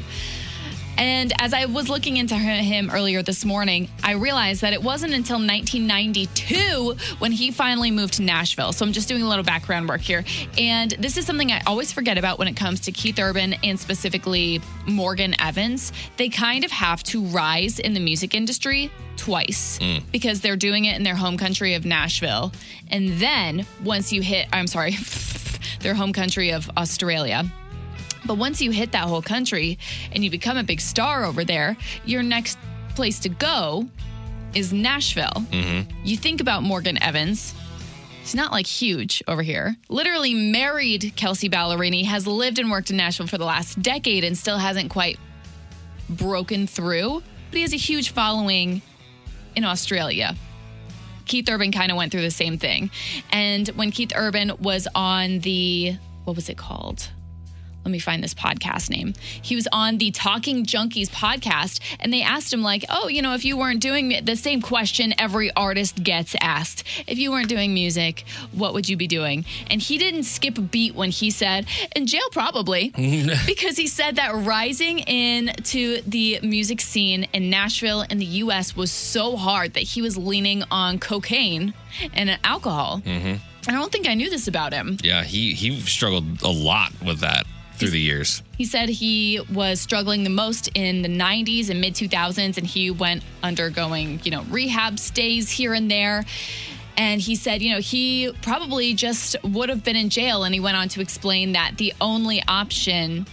And 0.98 1.34
as 1.40 1.54
I 1.54 1.66
was 1.66 1.90
looking 1.90 2.18
into 2.18 2.36
him 2.36 2.90
earlier 2.92 3.24
this 3.24 3.46
morning, 3.46 3.90
I 4.04 4.14
realized 4.14 4.62
that 4.62 4.74
it 4.74 4.82
wasn't 4.82 5.14
until 5.14 5.38
1992 5.38 6.96
when 7.20 7.32
he 7.32 7.52
finally 7.52 7.92
moved 7.92 8.16
to 8.16 8.22
Nashville. 8.22 8.72
So 8.74 8.86
I'm 8.86 8.94
just 8.94 9.08
doing 9.08 9.24
a 9.24 9.28
little 9.28 9.44
background 9.44 9.90
work 9.90 10.02
here. 10.02 10.24
And 10.58 10.92
this 10.92 11.18
is 11.18 11.26
something 11.26 11.52
I 11.52 11.62
always 11.66 11.92
forget 11.92 12.18
about 12.18 12.40
when 12.40 12.48
it 12.48 12.56
comes 12.56 12.82
to 12.82 12.92
Keith 12.92 13.20
Urban 13.20 13.56
and 13.64 13.80
specifically 13.80 14.62
Morgan 14.88 15.36
Evans. 15.42 15.92
They 16.18 16.30
kind 16.30 16.64
of 16.64 16.72
have 16.72 17.04
to 17.04 17.24
rise 17.24 17.80
in 17.80 17.94
the 17.94 18.00
music 18.00 18.36
industry 18.36 18.92
twice 19.18 19.80
mm. 19.80 20.04
because 20.12 20.42
they're 20.42 20.56
doing 20.56 20.86
it 20.86 20.96
in 20.96 21.04
their 21.04 21.16
home 21.16 21.38
country 21.38 21.74
of 21.74 21.86
Nashville. 21.86 22.52
And 22.90 23.10
then 23.14 23.66
once 23.84 24.12
you 24.12 24.22
hit, 24.22 24.48
I'm 24.52 24.68
sorry, 24.68 24.96
their 25.80 25.94
home 25.94 26.14
country 26.14 26.52
of 26.52 26.70
Australia. 26.78 27.46
But 28.26 28.36
once 28.36 28.62
you 28.62 28.72
hit 28.72 28.92
that 28.94 29.08
whole 29.08 29.22
country 29.22 29.78
and 30.12 30.24
you 30.24 30.30
become 30.30 30.58
a 30.58 30.64
big 30.64 30.80
star 30.80 31.24
over 31.26 31.44
there, 31.44 31.78
your 32.06 32.24
next 32.24 32.58
place 32.96 33.20
to 33.20 33.30
go 33.30 33.88
is 34.54 34.72
Nashville. 34.72 35.46
Mm-hmm. 35.52 36.06
You 36.06 36.18
think 36.18 36.42
about 36.42 36.64
Morgan 36.64 37.02
Evans. 37.02 37.54
He's 38.22 38.36
not 38.36 38.52
like 38.52 38.68
huge 38.68 39.22
over 39.28 39.42
here. 39.42 39.76
Literally 39.90 40.34
married 40.34 41.14
Kelsea 41.16 41.50
Ballerini, 41.50 42.06
has 42.06 42.26
lived 42.26 42.60
and 42.60 42.72
worked 42.72 42.90
in 42.90 42.98
Nashville 42.98 43.28
for 43.28 43.38
the 43.38 43.46
last 43.46 43.82
decade 43.82 44.24
and 44.24 44.38
still 44.38 44.58
hasn't 44.58 44.90
quite 44.90 45.20
broken 46.10 46.68
through. 46.68 47.22
But 47.50 47.58
he 47.58 47.62
has 47.64 47.74
a 47.74 47.78
huge 47.78 48.12
following 48.12 48.82
in 49.56 49.66
Australia. 49.66 50.36
Keith 51.26 51.50
Urban 51.50 51.72
kind 51.72 51.92
of 51.92 51.98
went 51.98 52.12
through 52.12 52.22
the 52.22 52.32
same 52.32 52.58
thing. 52.58 52.92
And 53.32 53.68
when 53.70 53.92
Keith 53.92 54.12
Urban 54.16 54.54
was 54.60 54.88
on 54.96 55.40
the, 55.40 55.98
what 56.24 56.36
was 56.36 56.50
it 56.50 56.58
called? 56.58 57.10
Let 57.84 57.92
me 57.92 58.00
find 58.00 58.24
this 58.24 58.34
podcast 58.34 58.90
name. 58.90 59.14
He 59.42 59.56
was 59.56 59.68
on 59.72 59.98
the 59.98 60.12
Talking 60.12 60.66
Junkies 60.66 61.10
podcast, 61.10 61.80
and 62.00 62.14
they 62.14 62.22
asked 62.22 62.54
him, 62.54 62.62
like, 62.62 62.86
oh, 62.90 63.08
you 63.08 63.22
know, 63.22 63.34
if 63.34 63.44
you 63.44 63.58
weren't 63.58 63.82
doing 63.82 64.24
the 64.24 64.36
same 64.36 64.62
question 64.62 65.14
every 65.18 65.54
artist 65.56 66.02
gets 66.02 66.36
asked, 66.40 66.84
if 67.08 67.18
you 67.18 67.32
weren't 67.32 67.50
doing 67.50 67.74
music, 67.74 68.24
what 68.52 68.74
would 68.74 68.88
you 68.88 68.96
be 68.96 69.08
doing? 69.08 69.46
And 69.70 69.82
he 69.82 69.98
didn't 69.98 70.24
skip 70.24 70.58
a 70.58 70.62
beat 70.62 70.96
when 70.96 71.12
he 71.12 71.30
said, 71.30 71.66
in 71.96 72.08
jail, 72.08 72.22
probably, 72.32 72.90
because 73.46 73.78
he 73.78 73.88
said 73.88 74.16
that 74.16 74.34
rising 74.34 75.00
into 75.00 76.02
the 76.02 76.40
music 76.42 76.82
scene 76.82 77.28
in 77.34 77.50
Nashville 77.50 78.02
in 78.02 78.18
the 78.18 78.26
US 78.26 78.76
was 78.76 78.92
so 78.92 79.36
hard 79.36 79.74
that 79.74 79.84
he 79.84 80.02
was 80.02 80.18
leaning 80.18 80.64
on 80.72 81.00
cocaine 81.00 81.74
and 82.14 82.38
alcohol. 82.44 83.02
And 83.68 83.78
I 83.78 83.80
don't 83.80 83.92
think 83.92 84.08
I 84.08 84.14
knew 84.14 84.30
this 84.30 84.48
about 84.48 84.74
him. 84.74 84.98
Yeah, 85.02 85.24
he 85.24 85.54
he 85.54 85.80
struggled 85.82 86.42
a 86.42 86.50
lot 86.50 86.92
with 87.06 87.20
that 87.20 87.46
through 87.84 87.92
the 87.92 88.00
years. 88.00 88.44
He 88.58 88.66
said 88.66 88.90
he 88.90 89.42
was 89.52 89.82
struggling 89.82 90.24
the 90.24 90.30
most 90.30 90.70
in 90.76 91.02
the 91.02 91.10
90s 91.10 91.70
and 91.70 91.82
mid 91.82 91.94
2000s, 91.94 92.58
and 92.58 92.66
he 92.66 92.92
went 92.92 93.24
undergoing, 93.42 94.20
you 94.24 94.32
know, 94.32 94.44
rehab 94.44 95.00
stays 95.00 95.50
here 95.50 95.74
and 95.74 95.90
there. 95.90 96.24
And 96.96 97.20
he 97.20 97.36
said, 97.36 97.64
you 97.64 97.72
know, 97.72 97.80
he 97.80 98.32
probably 98.44 98.94
just 98.94 99.36
would 99.44 99.70
have 99.70 99.84
been 99.84 99.96
in 99.96 100.10
jail. 100.10 100.44
And 100.44 100.54
he 100.54 100.60
went 100.60 100.78
on 100.78 100.90
to 100.90 101.02
explain 101.02 101.54
that 101.54 101.78
the 101.78 101.92
only 102.00 102.44
option 102.48 103.26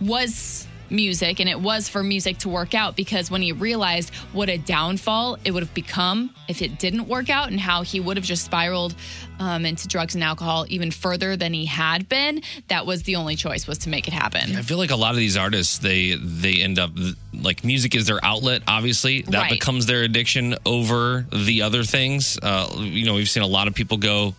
was 0.00 0.67
music, 0.90 1.40
and 1.40 1.48
it 1.48 1.60
was 1.60 1.88
for 1.88 2.02
music 2.02 2.38
to 2.38 2.48
work 2.48 2.74
out 2.74 2.96
because 2.96 3.30
when 3.30 3.42
he 3.42 3.52
realized 3.52 4.14
what 4.32 4.48
a 4.48 4.56
downfall 4.58 5.36
it 5.44 5.50
would 5.52 5.62
have 5.62 5.74
become 5.74 6.30
if 6.48 6.62
it 6.62 6.78
didn't 6.78 7.06
work 7.08 7.28
out 7.30 7.50
and 7.50 7.60
how 7.60 7.82
he 7.82 8.00
would 8.00 8.16
have 8.16 8.24
just 8.24 8.44
spiraled 8.44 8.94
um, 9.38 9.64
into 9.66 9.86
drugs 9.86 10.14
and 10.14 10.24
alcohol 10.24 10.64
even 10.68 10.90
further 10.90 11.36
than 11.36 11.52
he 11.52 11.66
had 11.66 12.08
been, 12.08 12.40
that 12.68 12.86
was 12.86 13.02
the 13.04 13.16
only 13.16 13.36
choice 13.36 13.66
was 13.66 13.78
to 13.78 13.88
make 13.88 14.08
it 14.08 14.14
happen. 14.14 14.56
I 14.56 14.62
feel 14.62 14.78
like 14.78 14.90
a 14.90 14.96
lot 14.96 15.10
of 15.10 15.16
these 15.18 15.36
artists 15.36 15.78
they 15.78 16.14
they 16.14 16.54
end 16.62 16.78
up 16.78 16.90
like 17.34 17.64
music 17.64 17.94
is 17.94 18.06
their 18.06 18.24
outlet. 18.24 18.62
Obviously, 18.66 19.22
that 19.22 19.32
Right. 19.42 19.50
becomes 19.50 19.86
their 19.86 20.02
addiction 20.02 20.56
over 20.66 21.26
the 21.32 21.62
other 21.62 21.84
things. 21.84 22.38
Uh, 22.42 22.68
you 22.78 23.04
know, 23.06 23.14
we've 23.14 23.28
seen 23.30 23.42
a 23.42 23.46
lot 23.46 23.68
of 23.68 23.74
people 23.74 23.96
go. 23.98 24.34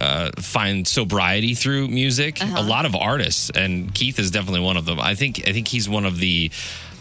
Uh, 0.00 0.30
find 0.38 0.86
sobriety 0.86 1.54
through 1.54 1.88
music. 1.88 2.40
Uh-huh. 2.40 2.60
A 2.60 2.62
lot 2.62 2.86
of 2.86 2.94
artists, 2.94 3.50
and 3.50 3.92
Keith 3.94 4.18
is 4.18 4.30
definitely 4.30 4.60
one 4.60 4.76
of 4.76 4.84
them. 4.84 5.00
I 5.00 5.14
think. 5.14 5.42
I 5.48 5.52
think 5.52 5.66
he's 5.68 5.88
one 5.88 6.04
of 6.04 6.18
the 6.18 6.50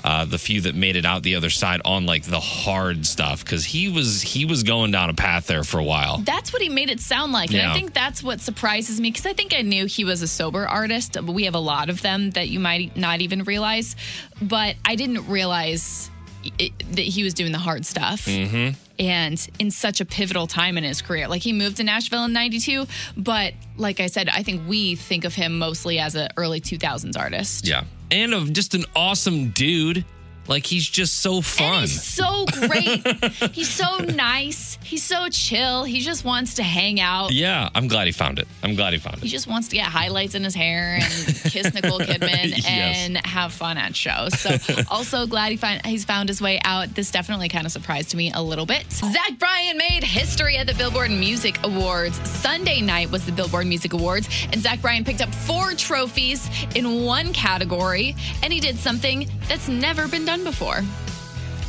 uh, 0.03 0.25
the 0.25 0.37
few 0.37 0.61
that 0.61 0.73
made 0.73 0.95
it 0.95 1.05
out 1.05 1.21
the 1.23 1.35
other 1.35 1.49
side 1.49 1.81
on 1.83 2.05
like 2.05 2.23
the 2.23 2.39
hard 2.39 3.05
stuff 3.05 3.43
because 3.43 3.65
he 3.65 3.89
was 3.89 4.21
he 4.21 4.45
was 4.45 4.63
going 4.63 4.89
down 4.91 5.09
a 5.09 5.13
path 5.13 5.47
there 5.47 5.63
for 5.63 5.79
a 5.79 5.83
while. 5.83 6.19
That's 6.19 6.53
what 6.53 6.61
he 6.61 6.69
made 6.69 6.89
it 6.89 6.99
sound 6.99 7.33
like. 7.33 7.49
And 7.49 7.57
Yeah. 7.57 7.71
I 7.71 7.75
think 7.75 7.93
that's 7.93 8.23
what 8.23 8.39
surprises 8.39 9.01
me 9.01 9.09
because 9.11 9.25
I 9.25 9.33
think 9.33 9.53
I 9.53 9.63
knew 9.63 9.85
he 9.85 10.05
was 10.05 10.21
a 10.21 10.27
sober 10.27 10.67
artist, 10.67 11.13
but 11.13 11.25
we 11.25 11.43
have 11.43 11.55
a 11.55 11.59
lot 11.59 11.89
of 11.89 12.01
them 12.01 12.31
that 12.31 12.47
you 12.47 12.59
might 12.59 12.95
not 12.95 13.21
even 13.21 13.43
realize. 13.43 13.95
But 14.41 14.75
I 14.85 14.95
didn't 14.95 15.27
realize 15.27 16.09
it, 16.57 16.71
that 16.95 17.01
he 17.01 17.23
was 17.23 17.33
doing 17.33 17.51
the 17.51 17.57
hard 17.57 17.85
stuff. 17.85 18.25
Mm-hmm. 18.25 18.79
And 18.99 19.47
in 19.59 19.69
such 19.71 20.01
a 20.01 20.05
pivotal 20.05 20.47
time 20.47 20.77
in 20.77 20.83
his 20.83 21.01
career. 21.01 21.27
Like 21.27 21.41
he 21.41 21.53
moved 21.53 21.77
to 21.77 21.83
Nashville 21.83 22.25
in 22.25 22.33
92, 22.33 22.87
but 23.15 23.53
like 23.77 23.99
I 23.99 24.07
said, 24.07 24.29
I 24.29 24.43
think 24.43 24.67
we 24.67 24.95
think 24.95 25.23
of 25.23 25.35
him 25.35 25.59
mostly 25.59 25.99
as 25.99 26.15
an 26.15 26.29
early 26.35 26.61
2000s 26.61 27.17
artist. 27.17 27.67
Yeah, 27.67 27.83
and 28.11 28.33
of 28.33 28.53
just 28.53 28.73
an 28.73 28.85
awesome 28.95 29.49
dude. 29.51 30.03
Like 30.47 30.65
he's 30.65 30.87
just 30.87 31.19
so 31.19 31.35
And 31.37 31.45
fun. 31.45 31.81
he's 31.81 32.01
so 32.03 32.45
great. 32.45 33.05
he's 33.53 33.69
so 33.69 33.97
nice. 33.97 34.77
He's 34.83 35.03
so 35.03 35.27
chill. 35.29 35.83
He 35.83 35.99
just 35.99 36.23
wants 36.23 36.55
to 36.55 36.63
hang 36.63 36.99
out. 36.99 37.31
Yeah, 37.33 37.69
I'm 37.75 37.87
glad 37.87 38.07
he 38.07 38.13
found 38.13 38.39
it. 38.39 38.47
I'm 38.63 38.75
glad 38.75 38.93
he 38.93 38.99
found 38.99 39.17
it. 39.17 39.23
He 39.23 39.29
just 39.29 39.47
wants 39.47 39.67
to 39.69 39.75
get 39.75 39.85
highlights 39.87 40.35
in 40.35 40.43
his 40.43 40.55
hair 40.55 40.95
and 41.01 41.03
kiss 41.51 41.73
Nicole 41.73 41.99
Kidman 42.07 42.47
Yes. 42.57 42.63
and 42.65 43.17
have 43.25 43.51
fun 43.53 43.77
at 43.77 43.95
shows. 43.95 44.39
So 44.39 44.57
also 44.89 45.25
glad 45.27 45.51
he 45.51 45.57
find, 45.57 45.85
he's 45.85 46.05
found 46.05 46.29
his 46.29 46.41
way 46.41 46.59
out. 46.63 46.93
This 46.95 47.11
definitely 47.11 47.49
kind 47.49 47.65
of 47.65 47.71
surprised 47.71 48.15
me 48.15 48.31
a 48.33 48.41
little 48.41 48.65
bit. 48.65 48.89
Zach 48.91 49.37
Bryan 49.37 49.77
made 49.77 50.03
history 50.03 50.57
at 50.57 50.67
the 50.67 50.73
Billboard 50.75 51.11
Music 51.11 51.57
Awards. 51.63 52.17
Sunday 52.29 52.81
night 52.81 53.11
was 53.11 53.25
the 53.25 53.31
Billboard 53.31 53.67
Music 53.67 53.93
Awards, 53.93 54.29
and 54.51 54.61
Zach 54.61 54.81
Bryan 54.81 55.03
picked 55.03 55.21
up 55.21 55.33
four 55.33 55.73
trophies 55.73 56.49
in 56.75 57.03
one 57.03 57.33
category, 57.33 58.15
and 58.43 58.53
he 58.53 58.59
did 58.59 58.77
something 58.77 59.27
that's 59.47 59.67
never 59.67 60.07
been 60.07 60.25
done 60.25 60.36
before. 60.43 60.81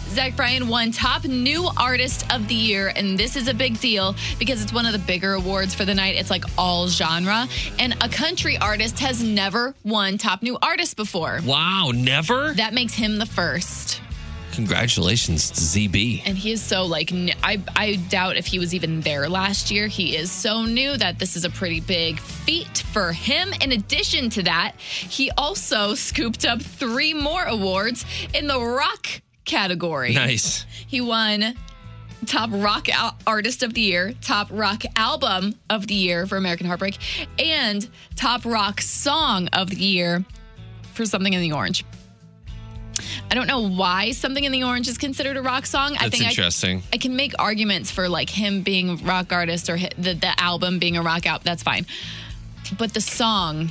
Zach 0.08 0.34
Bryan 0.36 0.68
won 0.68 0.90
Top 0.90 1.24
New 1.24 1.68
Artist 1.76 2.24
of 2.32 2.48
the 2.48 2.54
Year, 2.54 2.90
and 2.96 3.18
this 3.18 3.36
is 3.36 3.46
a 3.46 3.54
big 3.54 3.78
deal 3.78 4.16
because 4.38 4.62
it's 4.62 4.72
one 4.72 4.86
of 4.86 4.92
the 4.92 4.98
bigger 4.98 5.34
awards 5.34 5.74
for 5.74 5.84
the 5.84 5.94
night. 5.94 6.16
It's 6.16 6.30
like 6.30 6.44
all 6.56 6.88
genre, 6.88 7.46
and 7.78 7.94
a 8.00 8.08
country 8.08 8.56
artist 8.56 8.98
has 9.00 9.22
never 9.22 9.74
won 9.84 10.16
Top 10.16 10.42
New 10.42 10.56
Artist 10.62 10.96
before. 10.96 11.40
Wow, 11.44 11.92
never? 11.94 12.54
That 12.54 12.72
makes 12.72 12.94
him 12.94 13.18
the 13.18 13.26
first, 13.26 14.00
Congratulations 14.58 15.52
to 15.52 15.60
ZB. 15.60 16.22
and 16.26 16.36
he 16.36 16.50
is 16.50 16.60
so 16.60 16.84
like 16.84 17.12
I 17.44 17.62
I 17.76 17.94
doubt 18.10 18.36
if 18.36 18.44
he 18.44 18.58
was 18.58 18.74
even 18.74 19.02
there 19.02 19.28
last 19.28 19.70
year. 19.70 19.86
He 19.86 20.16
is 20.16 20.32
so 20.32 20.64
new 20.64 20.96
that 20.96 21.20
this 21.20 21.36
is 21.36 21.44
a 21.44 21.50
pretty 21.50 21.78
big 21.78 22.18
feat 22.18 22.78
for 22.92 23.12
him. 23.12 23.52
In 23.60 23.70
addition 23.70 24.30
to 24.30 24.42
that, 24.42 24.74
he 24.80 25.30
also 25.38 25.94
scooped 25.94 26.44
up 26.44 26.60
three 26.60 27.14
more 27.14 27.44
awards 27.44 28.04
in 28.34 28.48
the 28.48 28.60
rock 28.60 29.06
category. 29.44 30.12
Nice. 30.12 30.66
He 30.88 31.00
won 31.00 31.54
Top 32.26 32.50
Rock 32.52 32.88
Al- 32.88 33.16
Artist 33.28 33.62
of 33.62 33.74
the 33.74 33.80
Year, 33.80 34.12
Top 34.22 34.48
Rock 34.50 34.82
Album 34.96 35.54
of 35.70 35.86
the 35.86 35.94
Year 35.94 36.26
for 36.26 36.36
American 36.36 36.66
Heartbreak, 36.66 36.98
and 37.38 37.88
Top 38.16 38.44
Rock 38.44 38.80
Song 38.80 39.46
of 39.52 39.70
the 39.70 39.76
Year 39.76 40.24
for 40.94 41.06
Something 41.06 41.32
in 41.32 41.40
the 41.42 41.52
Orange. 41.52 41.84
I 43.30 43.34
don't 43.34 43.46
know 43.46 43.68
why 43.68 44.12
Something 44.12 44.44
in 44.44 44.52
the 44.52 44.64
Orange 44.64 44.88
is 44.88 44.98
considered 44.98 45.36
a 45.36 45.42
rock 45.42 45.66
song. 45.66 45.96
I 45.98 46.08
think 46.08 46.24
I, 46.24 46.28
interesting. 46.28 46.82
I 46.92 46.96
can 46.96 47.16
make 47.16 47.34
arguments 47.38 47.90
for 47.90 48.08
like 48.08 48.30
him 48.30 48.62
being 48.62 48.90
a 48.90 48.94
rock 48.96 49.32
artist 49.32 49.68
or 49.70 49.78
the, 49.78 50.14
the 50.14 50.32
album 50.40 50.78
being 50.78 50.96
a 50.96 51.02
rock 51.02 51.26
out. 51.26 51.44
That's 51.44 51.62
fine. 51.62 51.86
But 52.76 52.94
the 52.94 53.00
song, 53.00 53.70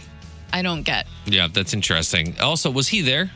I 0.52 0.62
don't 0.62 0.84
get. 0.84 1.08
yeah, 1.26 1.48
that's 1.52 1.74
interesting. 1.74 2.36
Also, 2.40 2.72
was 2.72 2.88
he 2.88 3.02
there? 3.02 3.32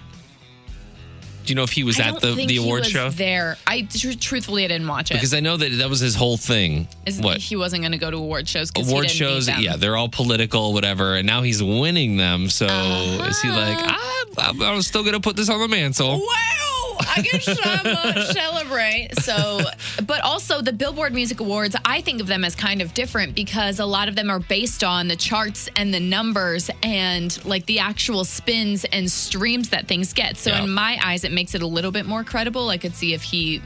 Do 1.45 1.51
you 1.51 1.55
know 1.55 1.63
if 1.63 1.71
he 1.71 1.83
was 1.83 1.99
I 1.99 2.09
at 2.09 2.21
the, 2.21 2.33
the 2.33 2.57
award 2.57 2.85
show? 2.85 3.09
There, 3.09 3.57
I 3.65 3.81
tr- 3.81 4.11
truthfully 4.19 4.65
I 4.65 4.67
didn't 4.67 4.87
watch 4.87 5.11
it. 5.11 5.15
Because 5.15 5.33
I 5.33 5.39
know 5.39 5.57
that 5.57 5.69
that 5.69 5.89
was 5.89 5.99
his 5.99 6.15
whole 6.15 6.37
thing. 6.37 6.87
Isn't 7.05 7.23
what? 7.23 7.37
he 7.37 7.55
wasn't 7.55 7.81
going 7.81 7.93
to 7.93 7.97
go 7.97 8.11
to 8.11 8.17
award 8.17 8.47
shows? 8.47 8.71
award 8.75 9.09
shows, 9.09 9.47
yeah, 9.47 9.75
they're 9.75 9.97
all 9.97 10.09
political, 10.09 10.73
whatever, 10.73 11.15
and 11.15 11.25
now 11.25 11.41
he's 11.41 11.61
winning 11.63 12.17
them. 12.17 12.49
So 12.49 12.65
is 12.65 13.41
he 13.41 13.49
like, 13.49 13.77
ah, 13.79 14.25
I'm, 14.37 14.61
I'm 14.61 14.81
still 14.81 15.03
gonna 15.03 15.19
put 15.19 15.35
this 15.35 15.49
on 15.49 15.59
the 15.59 15.67
mantle? 15.67 16.19
Wow, 16.19 16.70
I 17.07 17.21
get 17.21 17.43
so 17.43 17.53
much 17.83 18.27
celebrate. 18.33 19.09
So, 19.21 19.61
but 20.05 20.21
also 20.21 20.61
the 20.61 20.73
Billboard 20.73 21.13
Music 21.13 21.39
Awards, 21.39 21.75
I 21.85 22.01
think 22.01 22.21
of 22.21 22.27
them 22.27 22.43
as 22.43 22.55
kind 22.55 22.81
of 22.81 22.93
different 22.93 23.35
because 23.35 23.79
a 23.79 23.85
lot 23.85 24.07
of 24.07 24.15
them 24.15 24.29
are 24.29 24.39
based 24.39 24.83
on 24.83 25.07
the 25.07 25.15
charts 25.15 25.69
and 25.75 25.93
the 25.93 25.99
numbers 25.99 26.69
and 26.83 27.43
like 27.45 27.65
the 27.65 27.79
actual 27.79 28.23
spins 28.25 28.85
and 28.85 29.11
streams 29.11 29.69
that 29.69 29.87
things 29.87 30.13
get. 30.13 30.37
So, 30.37 30.51
Yeah. 30.51 30.63
in 30.63 30.69
my 30.71 30.99
eyes, 31.03 31.23
it 31.23 31.31
makes 31.31 31.55
it 31.55 31.61
a 31.61 31.67
little 31.67 31.91
bit 31.91 32.05
more 32.05 32.23
credible. 32.23 32.69
I 32.69 32.77
could 32.77 32.95
see 32.95 33.13
if 33.13 33.21
he 33.23 33.61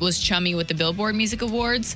was 0.00 0.18
chummy 0.18 0.54
with 0.56 0.66
the 0.68 0.74
Billboard 0.74 1.14
Music 1.14 1.40
Awards. 1.40 1.94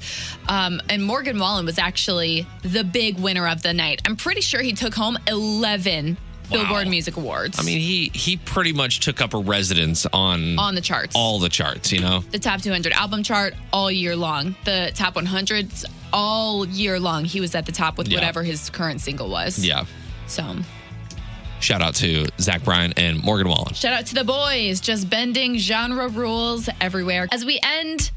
Um, 0.49 0.80
and 0.88 1.04
Morgan 1.04 1.38
Wallen 1.38 1.66
was 1.66 1.78
actually 1.78 2.47
the 2.62 2.85
big 2.85 3.18
winner 3.18 3.49
of 3.49 3.62
the 3.62 3.75
night. 3.75 4.00
I'm 4.06 4.14
pretty 4.16 4.40
sure 4.40 4.62
he 4.62 4.73
took 4.73 4.94
home 4.94 5.18
11 5.26 6.16
Billboard 6.50 6.88
Music 6.88 7.16
Awards 7.16 7.58
I 7.58 7.62
mean, 7.62 7.78
he 7.80 8.10
he 8.14 8.36
pretty 8.36 8.72
much 8.72 9.00
took 9.00 9.20
up 9.20 9.34
a 9.34 9.38
residence 9.38 10.06
on 10.12 10.58
on 10.58 10.74
the 10.74 10.80
charts. 10.80 11.14
all 11.14 11.38
the 11.38 11.48
charts. 11.48 11.92
You 11.92 12.00
know, 12.00 12.20
the 12.30 12.38
top 12.38 12.60
200 12.62 12.92
album 12.92 13.22
chart 13.22 13.54
all 13.72 13.90
year 13.90 14.16
long. 14.16 14.54
The 14.64 14.92
top 14.94 15.14
100s 15.14 15.84
all 16.12 16.66
year 16.66 16.98
long. 16.98 17.24
He 17.24 17.40
was 17.40 17.54
at 17.54 17.66
the 17.66 17.72
top 17.72 17.98
with 17.98 18.08
Yeah. 18.08 18.16
whatever 18.18 18.42
his 18.42 18.70
current 18.70 19.00
single 19.00 19.28
was. 19.28 19.58
yeah. 19.58 19.84
So 20.26 20.56
Shout 21.60 21.82
out 21.82 21.96
to 21.96 22.26
Zach 22.38 22.62
Bryan 22.62 22.92
and 22.96 23.20
Morgan 23.22 23.48
Wallen. 23.48 23.74
shout 23.74 23.92
out 23.92 24.06
to 24.06 24.14
the 24.14 24.22
boys, 24.22 24.80
just 24.80 25.10
bending 25.10 25.58
genre 25.58 26.06
rules 26.08 26.68
everywhere. 26.80 27.26
As 27.32 27.44
we 27.44 27.58
end 27.64 28.12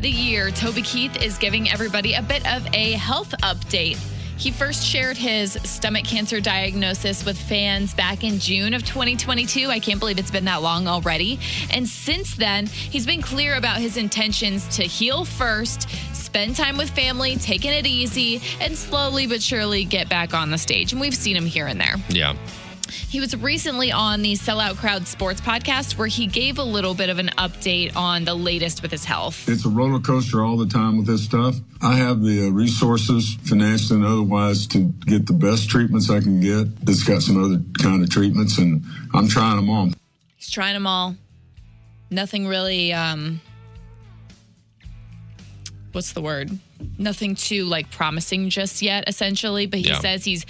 the 0.00 0.08
year, 0.08 0.50
Toby 0.50 0.80
Keith 0.80 1.22
is 1.22 1.36
giving 1.36 1.68
everybody 1.70 2.14
a 2.14 2.22
bit 2.22 2.46
of 2.50 2.66
a 2.72 2.92
health 2.92 3.34
update. 3.42 3.98
He 4.38 4.52
first 4.52 4.84
shared 4.84 5.16
his 5.16 5.58
stomach 5.64 6.04
cancer 6.04 6.40
diagnosis 6.40 7.24
with 7.24 7.36
fans 7.36 7.92
back 7.92 8.22
in 8.22 8.38
June 8.38 8.72
of 8.72 8.84
2022. 8.84 9.68
I 9.68 9.80
can't 9.80 9.98
believe 9.98 10.18
it's 10.18 10.30
been 10.30 10.44
that 10.44 10.62
long 10.62 10.86
already. 10.86 11.40
And 11.70 11.88
since 11.88 12.36
then, 12.36 12.66
he's 12.66 13.04
been 13.04 13.20
clear 13.20 13.56
about 13.56 13.78
his 13.78 13.96
intentions 13.96 14.68
to 14.76 14.84
heal 14.84 15.24
first, 15.24 15.88
spend 16.14 16.54
time 16.54 16.78
with 16.78 16.88
family, 16.90 17.34
taking 17.36 17.72
it 17.72 17.84
easy, 17.84 18.40
and 18.60 18.76
slowly 18.76 19.26
but 19.26 19.42
surely 19.42 19.84
get 19.84 20.08
back 20.08 20.34
on 20.34 20.52
the 20.52 20.58
stage. 20.58 20.92
And 20.92 21.00
we've 21.00 21.16
seen 21.16 21.36
him 21.36 21.46
here 21.46 21.66
and 21.66 21.80
there. 21.80 21.96
Yeah. 22.08 22.36
He 23.08 23.20
was 23.20 23.34
recently 23.36 23.90
on 23.92 24.22
the 24.22 24.34
Sellout 24.34 24.76
Crowd 24.76 25.06
Sports 25.06 25.40
podcast 25.40 25.96
where 25.96 26.06
he 26.08 26.26
gave 26.26 26.58
a 26.58 26.62
little 26.62 26.94
bit 26.94 27.08
of 27.08 27.18
an 27.18 27.28
update 27.38 27.94
on 27.96 28.24
the 28.24 28.34
latest 28.34 28.82
with 28.82 28.90
his 28.90 29.04
health. 29.04 29.48
It's 29.48 29.64
a 29.64 29.68
roller 29.68 30.00
coaster 30.00 30.44
all 30.44 30.56
the 30.56 30.66
time 30.66 30.98
with 30.98 31.06
this 31.06 31.24
stuff. 31.24 31.56
I 31.80 31.96
have 31.96 32.22
the 32.22 32.46
uh, 32.48 32.50
resources, 32.50 33.34
financially 33.44 34.00
and 34.00 34.06
otherwise, 34.06 34.66
to 34.68 34.80
get 35.06 35.26
the 35.26 35.32
best 35.32 35.70
treatments 35.70 36.10
I 36.10 36.20
can 36.20 36.40
get. 36.40 36.66
It's 36.88 37.02
got 37.04 37.22
some 37.22 37.42
other 37.42 37.62
kind 37.82 38.02
of 38.02 38.10
treatments, 38.10 38.58
and 38.58 38.84
I'm 39.14 39.28
trying 39.28 39.56
them 39.56 39.70
all. 39.70 39.90
He's 40.36 40.50
trying 40.50 40.74
them 40.74 40.86
all. 40.86 41.14
Nothing 42.10 42.46
really, 42.46 42.92
um, 42.92 43.40
what's 45.92 46.12
the 46.12 46.20
word? 46.22 46.50
Nothing 46.96 47.34
too 47.34 47.64
like 47.64 47.90
promising 47.90 48.50
just 48.50 48.82
yet, 48.82 49.04
essentially. 49.08 49.66
But 49.66 49.80
he 49.80 49.88
Yeah. 49.88 49.98
says 50.00 50.24
he's 50.24 50.46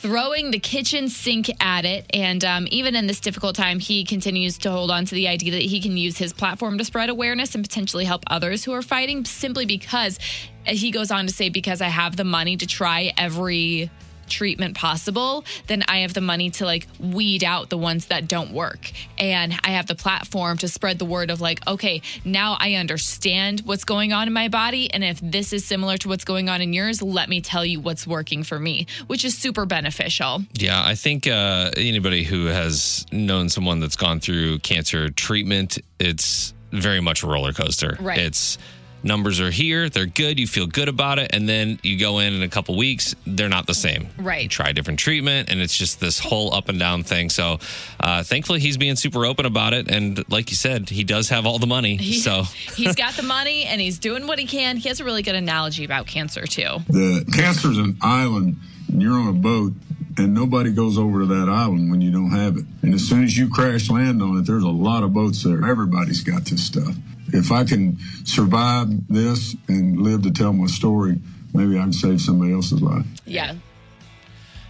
throwing 0.00 0.50
the 0.50 0.58
kitchen 0.58 1.08
sink 1.08 1.50
at 1.60 1.84
it. 1.84 2.06
And 2.12 2.44
um, 2.44 2.68
even 2.70 2.94
in 2.94 3.06
this 3.06 3.18
difficult 3.18 3.56
time, 3.56 3.78
he 3.78 4.04
continues 4.04 4.58
to 4.58 4.70
hold 4.70 4.90
on 4.90 5.04
to 5.06 5.14
the 5.14 5.28
idea 5.28 5.52
that 5.52 5.62
he 5.62 5.80
can 5.80 5.96
use 5.96 6.18
his 6.18 6.32
platform 6.32 6.78
to 6.78 6.84
spread 6.84 7.08
awareness 7.08 7.54
and 7.54 7.64
potentially 7.64 8.04
help 8.04 8.22
others 8.26 8.64
who 8.64 8.72
are 8.72 8.82
fighting 8.82 9.24
simply 9.24 9.64
because 9.64 10.18
uh, 10.66 10.72
he 10.72 10.90
goes 10.90 11.10
on 11.10 11.26
to 11.26 11.32
say, 11.32 11.48
because 11.48 11.80
I 11.80 11.88
have 11.88 12.16
the 12.16 12.24
money 12.24 12.56
to 12.58 12.66
try 12.66 13.12
every 13.16 13.90
treatment 14.28 14.76
possible, 14.76 15.44
then 15.66 15.82
I 15.88 15.98
have 15.98 16.14
the 16.14 16.20
money 16.20 16.50
to 16.50 16.64
like 16.64 16.86
weed 16.98 17.44
out 17.44 17.70
the 17.70 17.78
ones 17.78 18.06
that 18.06 18.28
don't 18.28 18.52
work. 18.52 18.90
And 19.18 19.54
I 19.64 19.70
have 19.70 19.86
the 19.86 19.94
platform 19.94 20.58
to 20.58 20.68
spread 20.68 20.98
the 20.98 21.04
word 21.04 21.30
of 21.30 21.40
like, 21.40 21.66
okay, 21.66 22.02
now 22.24 22.56
I 22.58 22.74
understand 22.74 23.62
what's 23.64 23.84
going 23.84 24.12
on 24.12 24.26
in 24.26 24.32
my 24.32 24.48
body. 24.48 24.92
And 24.92 25.04
if 25.04 25.20
this 25.20 25.52
is 25.52 25.64
similar 25.64 25.96
to 25.98 26.08
what's 26.08 26.24
going 26.24 26.48
on 26.48 26.60
in 26.60 26.72
yours, 26.72 27.02
let 27.02 27.28
me 27.28 27.40
tell 27.40 27.64
you 27.64 27.80
what's 27.80 28.06
working 28.06 28.42
for 28.42 28.58
me, 28.58 28.86
which 29.06 29.24
is 29.24 29.36
super 29.36 29.66
beneficial. 29.66 30.42
Yeah, 30.54 30.84
I 30.84 30.94
think 30.94 31.26
uh, 31.26 31.70
anybody 31.76 32.24
who 32.24 32.46
has 32.46 33.06
known 33.12 33.48
someone 33.48 33.80
that's 33.80 33.96
gone 33.96 34.20
through 34.20 34.58
cancer 34.60 35.10
treatment, 35.10 35.78
it's 35.98 36.54
very 36.72 37.00
much 37.00 37.22
a 37.22 37.26
roller 37.26 37.52
coaster. 37.52 37.96
Right. 38.00 38.18
It's 38.18 38.58
numbers 39.06 39.40
are 39.40 39.50
here, 39.50 39.88
they're 39.88 40.06
good, 40.06 40.38
you 40.38 40.46
feel 40.46 40.66
good 40.66 40.88
about 40.88 41.18
it, 41.18 41.30
and 41.34 41.48
then 41.48 41.78
you 41.82 41.98
go 41.98 42.18
in 42.18 42.34
in 42.34 42.42
a 42.42 42.48
couple 42.48 42.76
weeks, 42.76 43.14
they're 43.26 43.48
not 43.48 43.66
the 43.66 43.74
same. 43.74 44.08
Right. 44.18 44.42
You 44.42 44.48
try 44.48 44.72
different 44.72 44.98
treatment, 44.98 45.48
and 45.48 45.60
it's 45.60 45.76
just 45.76 46.00
this 46.00 46.18
whole 46.18 46.52
up 46.52 46.68
and 46.68 46.78
down 46.78 47.04
thing. 47.04 47.30
So, 47.30 47.58
uh, 48.00 48.22
thankfully, 48.22 48.60
he's 48.60 48.76
being 48.76 48.96
super 48.96 49.24
open 49.24 49.46
about 49.46 49.72
it, 49.72 49.90
and 49.90 50.22
like 50.30 50.50
you 50.50 50.56
said, 50.56 50.88
he 50.90 51.04
does 51.04 51.28
have 51.30 51.46
all 51.46 51.58
the 51.58 51.66
money. 51.66 51.96
He- 52.06 52.20
so. 52.20 52.42
he's 52.74 52.94
got 52.94 53.14
the 53.14 53.22
money 53.22 53.64
and 53.64 53.80
he's 53.80 53.98
doing 53.98 54.26
what 54.26 54.38
he 54.38 54.46
can. 54.46 54.76
He 54.76 54.88
has 54.88 55.00
a 55.00 55.04
really 55.04 55.22
good 55.22 55.34
analogy 55.34 55.84
about 55.84 56.06
cancer 56.06 56.46
too. 56.46 56.78
The 56.88 57.24
cancer's 57.34 57.78
an 57.78 57.96
island, 58.02 58.56
and 58.88 59.00
you're 59.02 59.14
on 59.14 59.28
a 59.28 59.32
boat, 59.32 59.72
and 60.18 60.34
nobody 60.34 60.72
goes 60.72 60.96
over 60.98 61.20
to 61.20 61.26
that 61.26 61.48
island 61.48 61.90
when 61.90 62.00
you 62.00 62.10
don't 62.10 62.30
have 62.30 62.56
it. 62.56 62.64
And 62.82 62.94
as 62.94 63.06
soon 63.08 63.22
as 63.24 63.36
you 63.36 63.48
crash 63.48 63.90
land 63.90 64.22
on 64.22 64.38
it, 64.38 64.46
there's 64.46 64.62
a 64.62 64.68
lot 64.68 65.02
of 65.02 65.12
boats 65.12 65.42
there. 65.44 65.64
Everybody's 65.68 66.22
got 66.22 66.44
this 66.46 66.64
stuff. 66.64 66.94
If 67.32 67.52
I 67.52 67.64
can 67.64 67.98
survive 68.24 68.88
this 69.08 69.56
and 69.68 70.00
live 70.00 70.22
to 70.22 70.30
tell 70.30 70.52
my 70.52 70.66
story, 70.66 71.18
maybe 71.54 71.78
I 71.78 71.82
can 71.82 71.92
save 71.92 72.20
somebody 72.20 72.52
else's 72.52 72.82
life. 72.82 73.06
Yeah. 73.24 73.54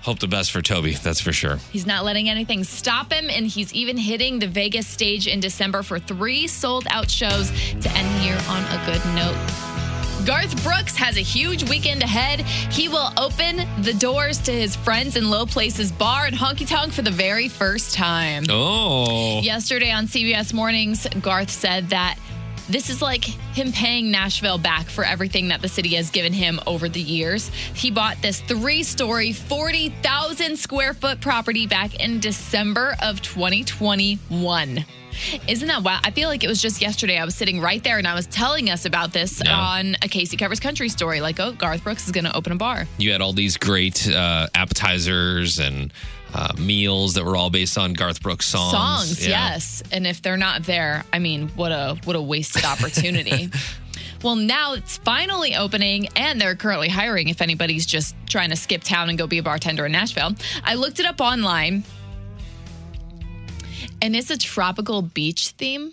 Hope 0.02 0.20
the 0.20 0.28
best 0.28 0.52
for 0.52 0.62
Toby, 0.62 0.94
that's 0.94 1.20
for 1.20 1.32
sure. 1.32 1.56
He's 1.72 1.84
not 1.84 2.04
letting 2.04 2.28
anything 2.28 2.62
stop 2.62 3.12
him, 3.12 3.28
and 3.28 3.44
he's 3.44 3.74
even 3.74 3.96
hitting 3.96 4.38
the 4.38 4.46
Vegas 4.46 4.86
stage 4.86 5.26
in 5.26 5.40
December 5.40 5.82
for 5.82 5.98
three 5.98 6.46
sold 6.46 6.86
out 6.90 7.10
shows 7.10 7.50
to 7.50 7.90
end 7.90 8.14
the 8.14 8.24
year 8.24 8.38
on 8.48 8.62
a 8.66 8.86
good 8.86 9.04
note. 9.16 9.66
Garth 10.24 10.62
Brooks 10.64 10.96
has 10.96 11.16
a 11.16 11.20
huge 11.20 11.68
weekend 11.68 12.02
ahead. 12.02 12.40
He 12.40 12.88
will 12.88 13.12
open 13.16 13.64
the 13.82 13.94
doors 13.94 14.38
to 14.42 14.52
his 14.52 14.74
Friends 14.74 15.16
in 15.16 15.30
Low 15.30 15.46
Places 15.46 15.92
bar 15.92 16.26
and 16.26 16.36
Honky 16.36 16.68
Tonk 16.68 16.92
for 16.92 17.02
the 17.02 17.10
very 17.12 17.48
first 17.48 17.94
time. 17.94 18.44
Oh. 18.48 19.40
Yesterday 19.40 19.92
on 19.92 20.06
CBS 20.06 20.52
Mornings, 20.52 21.06
Garth 21.20 21.50
said 21.50 21.90
that 21.90 22.16
this 22.68 22.90
is 22.90 23.00
like 23.00 23.24
him 23.24 23.72
paying 23.72 24.10
Nashville 24.10 24.58
back 24.58 24.86
for 24.86 25.04
everything 25.04 25.48
that 25.48 25.62
the 25.62 25.68
city 25.68 25.94
has 25.94 26.10
given 26.10 26.32
him 26.32 26.60
over 26.66 26.88
the 26.88 27.00
years. 27.00 27.48
He 27.74 27.90
bought 27.90 28.20
this 28.22 28.40
three 28.42 28.82
story, 28.82 29.32
40,000 29.32 30.56
square 30.56 30.94
foot 30.94 31.20
property 31.20 31.66
back 31.66 32.00
in 32.00 32.20
December 32.20 32.96
of 33.02 33.22
2021. 33.22 34.84
Isn't 35.48 35.68
that 35.68 35.82
wild? 35.82 36.00
I 36.04 36.10
feel 36.10 36.28
like 36.28 36.44
it 36.44 36.48
was 36.48 36.60
just 36.60 36.82
yesterday. 36.82 37.16
I 37.16 37.24
was 37.24 37.34
sitting 37.34 37.60
right 37.60 37.82
there 37.82 37.96
and 37.98 38.06
I 38.06 38.14
was 38.14 38.26
telling 38.26 38.68
us 38.68 38.84
about 38.84 39.12
this 39.12 39.40
on 39.48 39.96
a 40.02 40.08
Casey 40.08 40.36
Covers 40.36 40.60
Country 40.60 40.88
story. 40.90 41.20
Like, 41.20 41.40
oh, 41.40 41.52
Garth 41.52 41.84
Brooks 41.84 42.04
is 42.06 42.12
going 42.12 42.24
to 42.24 42.36
open 42.36 42.52
a 42.52 42.56
bar. 42.56 42.86
you 42.98 43.12
had 43.12 43.22
all 43.22 43.32
these 43.32 43.56
great 43.56 44.08
uh, 44.08 44.48
appetizers 44.54 45.58
and 45.58 45.92
uh, 46.34 46.52
meals 46.58 47.14
that 47.14 47.24
were 47.24 47.36
all 47.36 47.50
based 47.50 47.78
on 47.78 47.92
Garth 47.94 48.20
Brooks 48.22 48.46
songs. 48.46 48.72
songs 48.72 49.26
Yeah. 49.26 49.52
yes 49.54 49.82
and 49.92 50.06
if 50.06 50.20
they're 50.22 50.36
not 50.36 50.64
there 50.64 51.04
i 51.12 51.18
mean 51.18 51.48
what 51.50 51.72
a 51.72 51.96
what 52.04 52.16
a 52.16 52.20
wasted 52.20 52.64
opportunity 52.74 53.50
well 54.22 54.36
now 54.36 54.74
it's 54.74 54.96
finally 54.98 55.54
opening 55.54 56.08
and 56.16 56.40
they're 56.40 56.56
currently 56.56 56.88
hiring 56.88 57.28
if 57.28 57.40
anybody's 57.40 57.86
just 57.86 58.14
trying 58.28 58.50
to 58.50 58.56
skip 58.56 58.82
town 58.82 59.08
and 59.08 59.16
go 59.18 59.26
be 59.26 59.38
a 59.38 59.42
bartender 59.42 59.86
in 59.86 59.92
nashville 59.92 60.34
i 60.64 60.74
looked 60.74 60.98
it 61.00 61.06
up 61.06 61.20
online 61.20 61.84
and 64.02 64.14
it's 64.16 64.30
a 64.30 64.36
tropical 64.38 65.02
beach 65.02 65.48
theme 65.50 65.92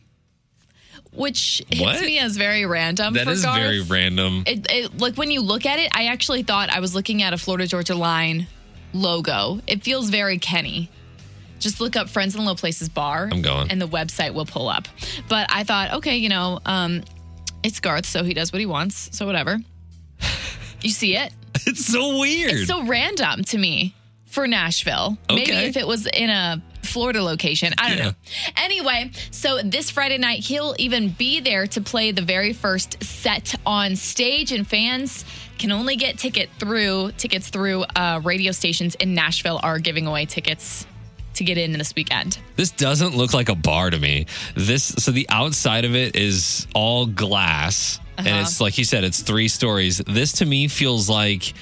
which 1.14 1.62
hits 1.70 1.80
What? 1.82 2.02
me 2.02 2.18
as 2.18 2.38
very 2.38 2.66
random 2.66 3.14
That 3.14 3.26
for 3.26 3.32
is 3.34 3.44
Garth. 3.44 3.60
very 3.62 3.82
random. 3.82 4.44
it, 4.48 4.66
it 4.72 4.98
like 4.98 5.16
when 5.16 5.30
you 5.32 5.42
look 5.42 5.66
at 5.66 5.80
it 5.80 5.90
i 5.96 6.06
actually 6.08 6.44
thought 6.44 6.70
i 6.70 6.80
was 6.80 6.96
looking 6.96 7.22
at 7.22 7.34
a 7.34 7.38
florida 7.38 7.68
georgia 7.68 7.96
line 7.96 8.48
logo 8.94 9.60
it 9.68 9.84
feels 9.84 10.10
very 10.10 10.38
kenny 10.38 10.90
just 11.60 11.80
look 11.82 11.96
up 11.96 12.10
friends 12.10 12.36
in 12.36 12.44
low 12.46 12.56
places 12.56 12.90
bar 12.90 13.30
I'm 13.32 13.42
going. 13.42 13.72
and 13.72 13.82
the 13.82 13.88
website 13.88 14.34
will 14.34 14.46
pull 14.46 14.68
up 14.70 14.88
but 15.30 15.48
i 15.52 15.64
thought 15.64 15.94
okay 15.94 16.18
you 16.18 16.30
know 16.30 16.60
um 16.66 17.04
it's 17.64 17.80
garth 17.80 18.06
so 18.06 18.24
he 18.24 18.34
does 18.34 18.52
what 18.52 18.60
he 18.60 18.66
wants 18.66 19.10
so 19.18 19.26
whatever 19.26 19.58
you 20.82 20.90
see 20.90 21.16
it 21.16 21.34
it's 21.66 21.86
so 21.86 22.20
weird. 22.20 22.52
it's 22.52 22.68
so 22.68 22.84
random 22.86 23.44
to 23.46 23.58
me 23.58 23.96
for 24.26 24.48
Nashville. 24.48 25.16
Okay. 25.30 25.42
Maybe 25.46 25.52
if 25.68 25.78
it 25.78 25.86
was 25.86 26.08
in 26.08 26.32
a 26.32 26.60
Florida 26.82 27.22
location. 27.22 27.72
I 27.78 27.90
don't 27.90 27.98
Yeah. 28.00 28.04
know. 28.06 28.14
Anyway, 28.58 29.12
so 29.30 29.62
this 29.64 29.92
Friday 29.92 30.18
night, 30.18 30.40
he'll 30.40 30.74
even 30.80 31.10
be 31.10 31.40
there 31.40 31.68
to 31.68 31.82
play 31.82 32.12
the 32.12 32.24
very 32.24 32.52
first 32.52 33.04
set 33.04 33.54
on 33.64 33.96
stage, 33.96 34.52
and 34.52 34.68
fans 34.68 35.24
can 35.58 35.72
only 35.72 35.96
get 35.96 36.18
ticket 36.18 36.50
through 36.60 37.12
tickets 37.18 37.50
through 37.50 37.84
uh, 37.96 38.22
radio 38.24 38.52
stations 38.52 38.96
in 38.96 39.14
Nashville 39.14 39.60
are 39.64 39.80
giving 39.80 40.08
away 40.08 40.26
tickets 40.26 40.86
to 41.36 41.44
get 41.44 41.58
in 41.58 41.72
this 41.74 41.94
weekend. 41.96 42.38
This 42.56 42.70
doesn't 42.72 43.16
look 43.16 43.34
like 43.34 43.50
a 43.50 43.56
bar 43.56 43.90
to 43.90 43.98
me. 44.00 44.28
This 44.56 44.84
so 44.84 45.12
the 45.12 45.26
outside 45.30 45.86
of 45.86 45.96
it 45.96 46.16
is 46.16 46.68
all 46.76 47.06
glass, 47.08 48.00
and 48.18 48.28
Uh-huh. 48.28 48.42
it's 48.42 48.62
like 48.62 48.78
you 48.78 48.86
said, 48.86 49.04
it's 49.04 49.22
three 49.22 49.48
stories. 49.48 49.98
This 50.08 50.34
to 50.34 50.46
me 50.46 50.68
feels 50.68 51.10
like. 51.10 51.54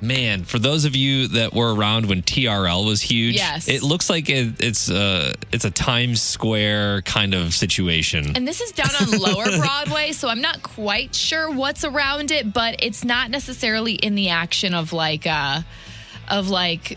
Man, 0.00 0.44
for 0.44 0.58
those 0.60 0.84
of 0.84 0.94
you 0.94 1.26
that 1.28 1.52
were 1.52 1.74
around 1.74 2.06
when 2.06 2.22
TRL 2.22 2.86
was 2.86 3.02
huge, 3.02 3.34
Yes. 3.34 3.66
it 3.66 3.82
looks 3.82 4.08
like 4.08 4.28
it, 4.28 4.60
it's 4.62 4.88
a 4.88 5.34
it's 5.50 5.64
a 5.64 5.70
Times 5.72 6.22
Square 6.22 7.02
kind 7.02 7.34
of 7.34 7.52
situation. 7.52 8.36
And 8.36 8.46
this 8.46 8.60
is 8.60 8.70
down 8.70 8.90
on 9.00 9.10
Lower 9.18 9.44
Broadway, 9.58 10.12
so 10.12 10.28
I'm 10.28 10.40
not 10.40 10.62
quite 10.62 11.14
sure 11.16 11.50
what's 11.50 11.84
around 11.84 12.30
it, 12.30 12.52
but 12.52 12.76
it's 12.84 13.04
not 13.04 13.30
necessarily 13.30 13.94
in 13.94 14.14
the 14.14 14.28
action 14.28 14.72
of 14.72 14.92
like 14.92 15.26
uh 15.26 15.62
of 16.28 16.48
like 16.48 16.96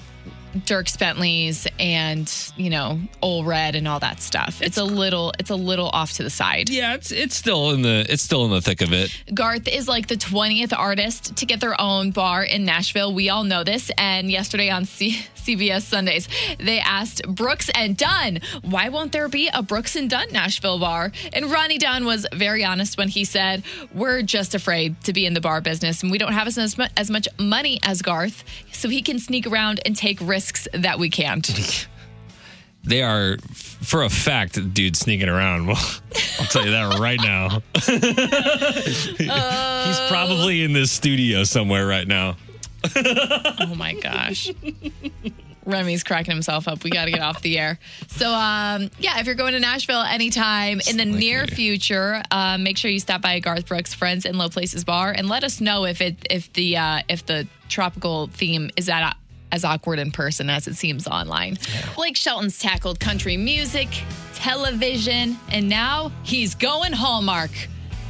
Dierks 0.55 0.97
Bentley's 0.99 1.67
and, 1.79 2.31
you 2.57 2.69
know, 2.69 2.99
Ole 3.21 3.43
Red 3.43 3.75
and 3.75 3.87
all 3.87 3.99
that 3.99 4.21
stuff. 4.21 4.61
It's 4.61 4.77
a 4.77 4.83
little 4.83 5.33
it's 5.39 5.49
a 5.49 5.55
little 5.55 5.89
off 5.89 6.13
to 6.13 6.23
the 6.23 6.29
side. 6.29 6.69
yeah, 6.69 6.93
it's 6.93 7.11
it's 7.11 7.35
still 7.35 7.71
in 7.71 7.81
the 7.81 8.05
it's 8.09 8.21
still 8.23 8.43
in 8.45 8.51
the 8.51 8.61
thick 8.61 8.81
of 8.81 8.91
it. 8.93 9.15
Garth 9.33 9.67
is 9.67 9.87
like 9.87 10.07
the 10.07 10.15
20th 10.15 10.73
artist 10.77 11.35
to 11.37 11.45
get 11.45 11.59
their 11.61 11.79
own 11.79 12.11
bar 12.11 12.43
in 12.43 12.65
Nashville. 12.65 13.13
We 13.13 13.29
all 13.29 13.43
know 13.43 13.63
this. 13.63 13.91
And 13.97 14.29
yesterday 14.29 14.69
on 14.69 14.85
C- 14.85 15.19
CBS 15.35 15.83
Sundays, 15.83 16.27
they 16.59 16.79
asked 16.79 17.21
Brooks 17.27 17.69
and 17.73 17.95
Dunn, 17.95 18.39
why 18.61 18.89
won't 18.89 19.11
there 19.11 19.27
be 19.27 19.49
a 19.53 19.63
Brooks 19.63 19.95
and 19.95 20.09
Dunn 20.09 20.27
Nashville 20.31 20.79
bar? 20.79 21.11
And 21.33 21.49
Ronnie 21.51 21.77
Dunn 21.77 22.05
was 22.05 22.27
very 22.33 22.63
honest 22.65 22.97
when 22.97 23.07
he 23.07 23.23
said, 23.25 23.63
We're 23.93 24.21
just 24.21 24.53
afraid 24.53 25.01
to 25.05 25.13
be 25.13 25.25
in 25.25 25.33
the 25.33 25.41
bar 25.41 25.61
business 25.61 26.03
and 26.03 26.11
we 26.11 26.17
don't 26.17 26.33
have 26.33 26.47
as, 26.47 26.57
as, 26.57 26.77
mu- 26.77 26.85
as 26.97 27.09
much 27.09 27.27
money 27.39 27.79
as 27.83 28.01
Garth, 28.01 28.43
so 28.71 28.89
he 28.89 29.01
can 29.01 29.17
sneak 29.19 29.47
around 29.47 29.79
and 29.85 29.95
take 29.95 30.19
risks 30.21 30.40
that 30.73 30.99
we 30.99 31.09
can't. 31.09 31.87
They 32.83 33.03
are, 33.03 33.37
for 33.53 34.01
a 34.01 34.09
fact, 34.09 34.73
dude 34.73 34.95
sneaking 34.95 35.29
around. 35.29 35.67
Well, 35.67 35.77
I'll 36.39 36.47
tell 36.47 36.65
you 36.65 36.71
that 36.71 36.97
right 36.99 37.19
now. 37.21 37.61
He's 39.85 40.09
probably 40.09 40.63
in 40.63 40.73
this 40.73 40.89
studio 40.89 41.43
somewhere 41.43 41.85
right 41.85 42.07
now. 42.07 42.37
Oh 42.95 43.75
my 43.75 43.93
gosh. 43.93 44.49
Remy's 45.65 46.03
cracking 46.03 46.33
himself 46.33 46.67
up. 46.67 46.83
We 46.83 46.89
got 46.89 47.05
to 47.05 47.11
get 47.11 47.21
off 47.21 47.41
the 47.41 47.59
air. 47.59 47.77
So, 48.07 48.31
um, 48.31 48.89
yeah, 48.97 49.19
if 49.19 49.27
you're 49.27 49.35
going 49.35 49.53
to 49.53 49.59
Nashville 49.59 50.01
anytime 50.01 50.81
in 50.89 50.97
the 50.97 51.05
like 51.05 51.15
near 51.15 51.47
future, 51.47 52.23
uh, 52.31 52.57
make 52.57 52.77
sure 52.77 52.89
you 52.89 52.99
stop 52.99 53.21
by 53.21 53.39
Garth 53.39 53.67
Brooks 53.67 53.93
Friends 53.93 54.25
in 54.25 54.37
Low 54.37 54.49
Places 54.49 54.83
Bar 54.83 55.11
and 55.11 55.29
let 55.29 55.43
us 55.43 55.61
know 55.61 55.85
if 55.85 56.01
it 56.01 56.25
if 56.29 56.51
the 56.53 56.77
uh, 56.77 57.01
if 57.07 57.25
the 57.25 57.47
tropical 57.69 58.27
theme 58.27 58.71
is 58.75 58.89
at 58.89 59.15
as 59.51 59.63
awkward 59.63 59.99
in 59.99 60.11
person 60.11 60.49
as 60.49 60.67
it 60.67 60.75
seems 60.75 61.07
online. 61.07 61.57
Blake 61.95 62.15
Shelton's 62.15 62.59
tackled 62.59 62.99
country 62.99 63.37
music, 63.37 63.87
television, 64.33 65.37
and 65.51 65.69
now 65.69 66.11
he's 66.23 66.55
going 66.55 66.93
Hallmark. 66.93 67.51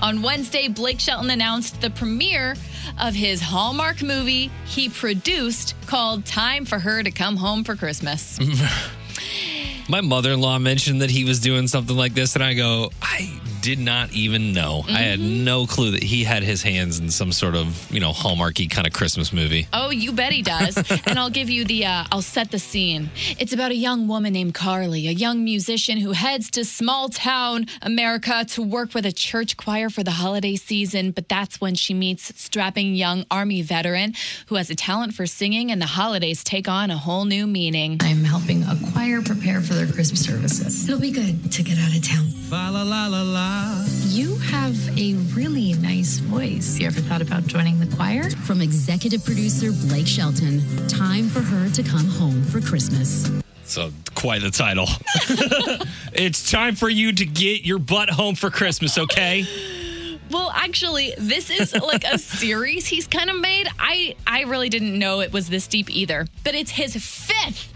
On 0.01 0.21
Wednesday, 0.21 0.67
Blake 0.67 0.99
Shelton 0.99 1.29
announced 1.29 1.79
the 1.81 1.89
premiere 1.89 2.55
of 2.99 3.13
his 3.13 3.41
Hallmark 3.41 4.01
movie 4.01 4.49
he 4.65 4.89
produced 4.89 5.75
called 5.85 6.25
Time 6.25 6.65
for 6.65 6.79
Her 6.79 7.03
to 7.03 7.11
Come 7.11 7.37
Home 7.37 7.63
for 7.63 7.75
Christmas. 7.75 8.39
My 9.89 10.01
mother 10.01 10.31
in 10.31 10.41
law 10.41 10.57
mentioned 10.57 11.01
that 11.01 11.11
he 11.11 11.25
was 11.25 11.39
doing 11.39 11.67
something 11.67 11.95
like 11.95 12.13
this, 12.13 12.35
and 12.35 12.43
I 12.43 12.53
go, 12.53 12.91
I 13.01 13.40
did 13.61 13.79
not 13.79 14.11
even 14.13 14.53
know. 14.53 14.83
I 14.87 15.01
had 15.03 15.19
Mm-hmm. 15.19 15.43
no 15.43 15.65
clue 15.67 15.91
that 15.91 16.03
he 16.03 16.23
had 16.23 16.41
his 16.41 16.61
hands 16.63 16.99
in 16.99 17.09
some 17.11 17.31
sort 17.31 17.55
of, 17.55 17.91
you 17.91 17.99
know, 17.99 18.11
Hallmarky 18.11 18.69
kind 18.69 18.87
of 18.87 18.93
Christmas 18.93 19.31
movie. 19.33 19.67
Oh, 19.73 19.89
you 19.89 20.11
bet 20.13 20.31
he 20.31 20.41
does. 20.41 20.75
and 21.05 21.19
I'll 21.19 21.29
give 21.29 21.49
you 21.49 21.63
the, 21.65 21.85
uh, 21.85 22.05
I'll 22.11 22.21
set 22.21 22.49
the 22.51 22.59
scene. 22.59 23.09
It's 23.39 23.53
about 23.53 23.71
a 23.71 23.75
young 23.75 24.07
woman 24.07 24.33
named 24.33 24.53
Carly, 24.53 25.07
a 25.07 25.11
young 25.11 25.43
musician 25.43 25.97
who 25.97 26.11
heads 26.13 26.49
to 26.51 26.65
small 26.65 27.09
town 27.09 27.65
America 27.81 28.45
to 28.49 28.61
work 28.63 28.93
with 28.93 29.05
a 29.05 29.11
church 29.11 29.57
choir 29.57 29.89
for 29.89 30.03
the 30.03 30.11
holiday 30.11 30.55
season. 30.55 31.11
But 31.11 31.29
that's 31.29 31.61
when 31.61 31.75
she 31.75 31.93
meets 31.93 32.33
strapping 32.41 32.95
young 32.95 33.25
Army 33.29 33.61
veteran 33.61 34.13
who 34.47 34.55
has 34.55 34.69
a 34.69 34.75
talent 34.75 35.13
for 35.13 35.25
singing, 35.27 35.71
and 35.71 35.81
the 35.81 35.85
holidays 35.85 36.43
take 36.43 36.67
on 36.67 36.89
a 36.89 36.97
whole 36.97 37.25
new 37.25 37.45
meaning. 37.47 37.97
I'm 38.01 38.23
helping 38.23 38.63
a 38.63 38.75
choir 38.93 39.21
prepare 39.21 39.61
for 39.61 39.73
their 39.73 39.87
Christmas 39.87 40.23
services. 40.25 40.87
It'll 40.87 40.99
be 41.01 41.11
good 41.11 41.51
to 41.51 41.63
get 41.63 41.77
out 41.77 41.95
of 41.95 42.01
town. 42.03 42.29
You 44.09 44.35
have 44.39 44.75
a 44.99 45.13
really 45.33 45.71
nice 45.75 46.17
voice. 46.17 46.77
You 46.77 46.87
ever 46.87 46.99
thought 46.99 47.21
about 47.21 47.47
joining 47.47 47.79
the 47.79 47.87
choir? 47.95 48.29
From 48.29 48.61
executive 48.61 49.23
producer 49.23 49.71
Blake 49.87 50.05
Shelton, 50.05 50.59
time 50.89 51.29
for 51.29 51.39
her 51.39 51.69
to 51.69 51.81
come 51.81 52.05
home 52.07 52.43
for 52.43 52.59
Christmas. 52.59 53.31
So, 53.63 53.91
quite 54.15 54.41
the 54.41 54.51
title. 54.51 54.89
it's 56.13 56.51
time 56.51 56.75
for 56.75 56.89
you 56.89 57.13
to 57.13 57.25
get 57.25 57.63
your 57.63 57.79
butt 57.79 58.09
home 58.09 58.35
for 58.35 58.49
Christmas, 58.49 58.97
okay? 58.97 59.45
Well, 60.29 60.51
actually, 60.53 61.13
this 61.17 61.49
is 61.49 61.73
like 61.73 62.03
a 62.03 62.17
series 62.17 62.85
he's 62.85 63.07
kind 63.07 63.29
of 63.29 63.39
made. 63.39 63.69
I 63.79 64.17
I 64.27 64.41
really 64.41 64.67
didn't 64.67 64.99
know 64.99 65.21
it 65.21 65.31
was 65.31 65.47
this 65.47 65.67
deep 65.67 65.89
either. 65.89 66.27
But 66.43 66.55
it's 66.55 66.71
his 66.71 66.95
fifth 66.95 67.70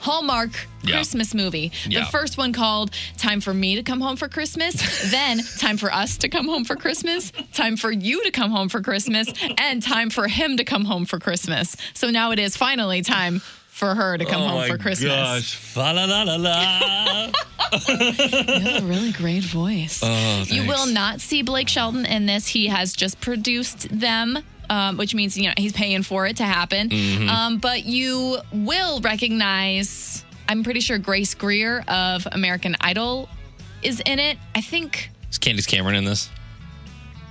Hallmark 0.00 0.50
Yeah. 0.82 0.94
Christmas 0.96 1.34
movie. 1.34 1.72
Yeah. 1.88 2.00
The 2.00 2.06
first 2.06 2.38
one 2.38 2.52
called 2.52 2.90
Time 3.16 3.40
for 3.40 3.52
Me 3.52 3.74
to 3.76 3.82
Come 3.82 4.00
Home 4.00 4.16
for 4.16 4.28
Christmas, 4.28 5.10
then 5.10 5.40
Time 5.58 5.76
for 5.76 5.92
Us 5.92 6.16
to 6.18 6.28
Come 6.28 6.46
Home 6.48 6.64
for 6.64 6.76
Christmas, 6.76 7.32
Time 7.52 7.76
for 7.76 7.90
You 7.90 8.22
to 8.24 8.30
Come 8.30 8.50
Home 8.50 8.68
for 8.68 8.80
Christmas, 8.80 9.28
and 9.58 9.82
Time 9.82 10.10
for 10.10 10.28
Him 10.28 10.56
to 10.56 10.64
Come 10.64 10.84
Home 10.84 11.04
for 11.04 11.18
Christmas. 11.18 11.76
So 11.94 12.10
now 12.10 12.30
it 12.30 12.38
is 12.38 12.56
finally 12.56 13.02
time 13.02 13.40
for 13.68 13.94
her 13.94 14.18
to 14.18 14.24
come 14.24 14.42
oh 14.42 14.48
home 14.48 14.66
for 14.68 14.76
Christmas. 14.78 15.52
Fa 15.54 15.92
la 15.94 16.04
la 16.04 16.22
la 16.22 16.36
la. 16.36 17.30
You 17.70 18.60
have 18.60 18.82
a 18.82 18.86
really 18.86 19.12
great 19.12 19.44
voice. 19.44 20.00
Oh, 20.02 20.44
you 20.46 20.66
will 20.66 20.86
not 20.86 21.20
see 21.20 21.42
Blake 21.42 21.68
Shelton 21.68 22.06
in 22.06 22.24
this. 22.26 22.48
He 22.48 22.68
has 22.68 22.92
just 22.94 23.20
produced 23.20 23.88
them. 23.90 24.38
Um, 24.70 24.98
which 24.98 25.14
means 25.14 25.36
you 25.38 25.46
know 25.48 25.54
he's 25.56 25.72
paying 25.72 26.02
for 26.02 26.26
it 26.26 26.36
to 26.36 26.44
happen, 26.44 26.90
Mm-hmm. 26.90 27.28
um, 27.28 27.58
but 27.58 27.84
you 27.86 28.38
will 28.52 29.00
recognize. 29.00 30.24
I'm 30.48 30.62
pretty 30.62 30.80
sure 30.80 30.98
Grace 30.98 31.34
Greer 31.34 31.84
of 31.88 32.26
American 32.32 32.76
Idol 32.80 33.28
is 33.82 34.00
in 34.00 34.18
it. 34.18 34.36
I 34.54 34.60
think. 34.60 35.10
Is 35.30 35.38
Candace 35.38 35.66
Cameron 35.66 35.94
in 35.94 36.04
this? 36.04 36.28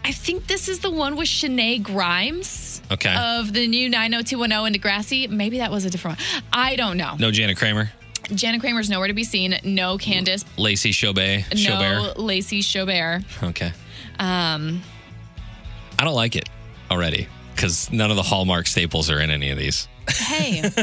I 0.04 0.12
think 0.14 0.48
this 0.48 0.68
is 0.70 0.80
the 0.80 0.90
one 0.92 1.16
with 1.18 1.28
Shenae 1.28 1.84
Grimes 1.84 2.82
Okay. 2.92 3.14
of 3.16 3.52
the 3.54 3.68
new 3.68 3.90
90210 3.90 4.66
in 4.68 4.74
Degrassi. 4.82 5.30
Maybe 5.30 5.58
that 5.58 5.70
was 5.70 5.84
a 5.86 5.90
different 5.90 6.18
one. 6.20 6.44
I 6.54 6.76
don't 6.76 6.96
know. 6.98 7.16
no 7.20 7.30
Janet 7.30 7.58
Kramer? 7.58 7.92
Janet 8.34 8.62
Kramer's 8.62 8.90
nowhere 8.90 9.08
to 9.10 9.14
be 9.14 9.24
seen. 9.26 9.58
No 9.64 9.98
Candace. 9.98 10.46
Lacey 10.58 10.92
Chabert? 10.92 11.50
No 11.54 11.56
Chabert? 11.60 12.18
Lacey 12.18 12.62
Chabert. 12.62 13.26
Okay. 13.50 13.72
Um, 14.20 14.82
I 16.00 16.04
don't 16.06 16.16
like 16.16 16.36
it 16.36 16.48
already 16.98 17.28
because 17.56 17.92
none 17.92 18.10
of 18.10 18.16
the 18.16 18.24
Hallmark 18.24 18.68
staples 18.68 19.10
are 19.10 19.20
in 19.20 19.30
any 19.30 19.52
of 19.52 19.58
these. 19.58 19.88
hey, 20.10 20.62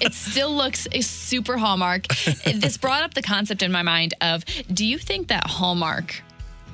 it 0.00 0.12
still 0.14 0.54
looks 0.54 0.86
a 0.92 1.00
super 1.00 1.56
Hallmark. 1.56 2.06
This 2.44 2.76
brought 2.76 3.02
up 3.02 3.14
the 3.14 3.22
concept 3.22 3.62
in 3.62 3.72
my 3.72 3.82
mind 3.82 4.14
of 4.20 4.44
do 4.72 4.84
you 4.84 4.98
think 4.98 5.28
that 5.28 5.46
Hallmark 5.46 6.22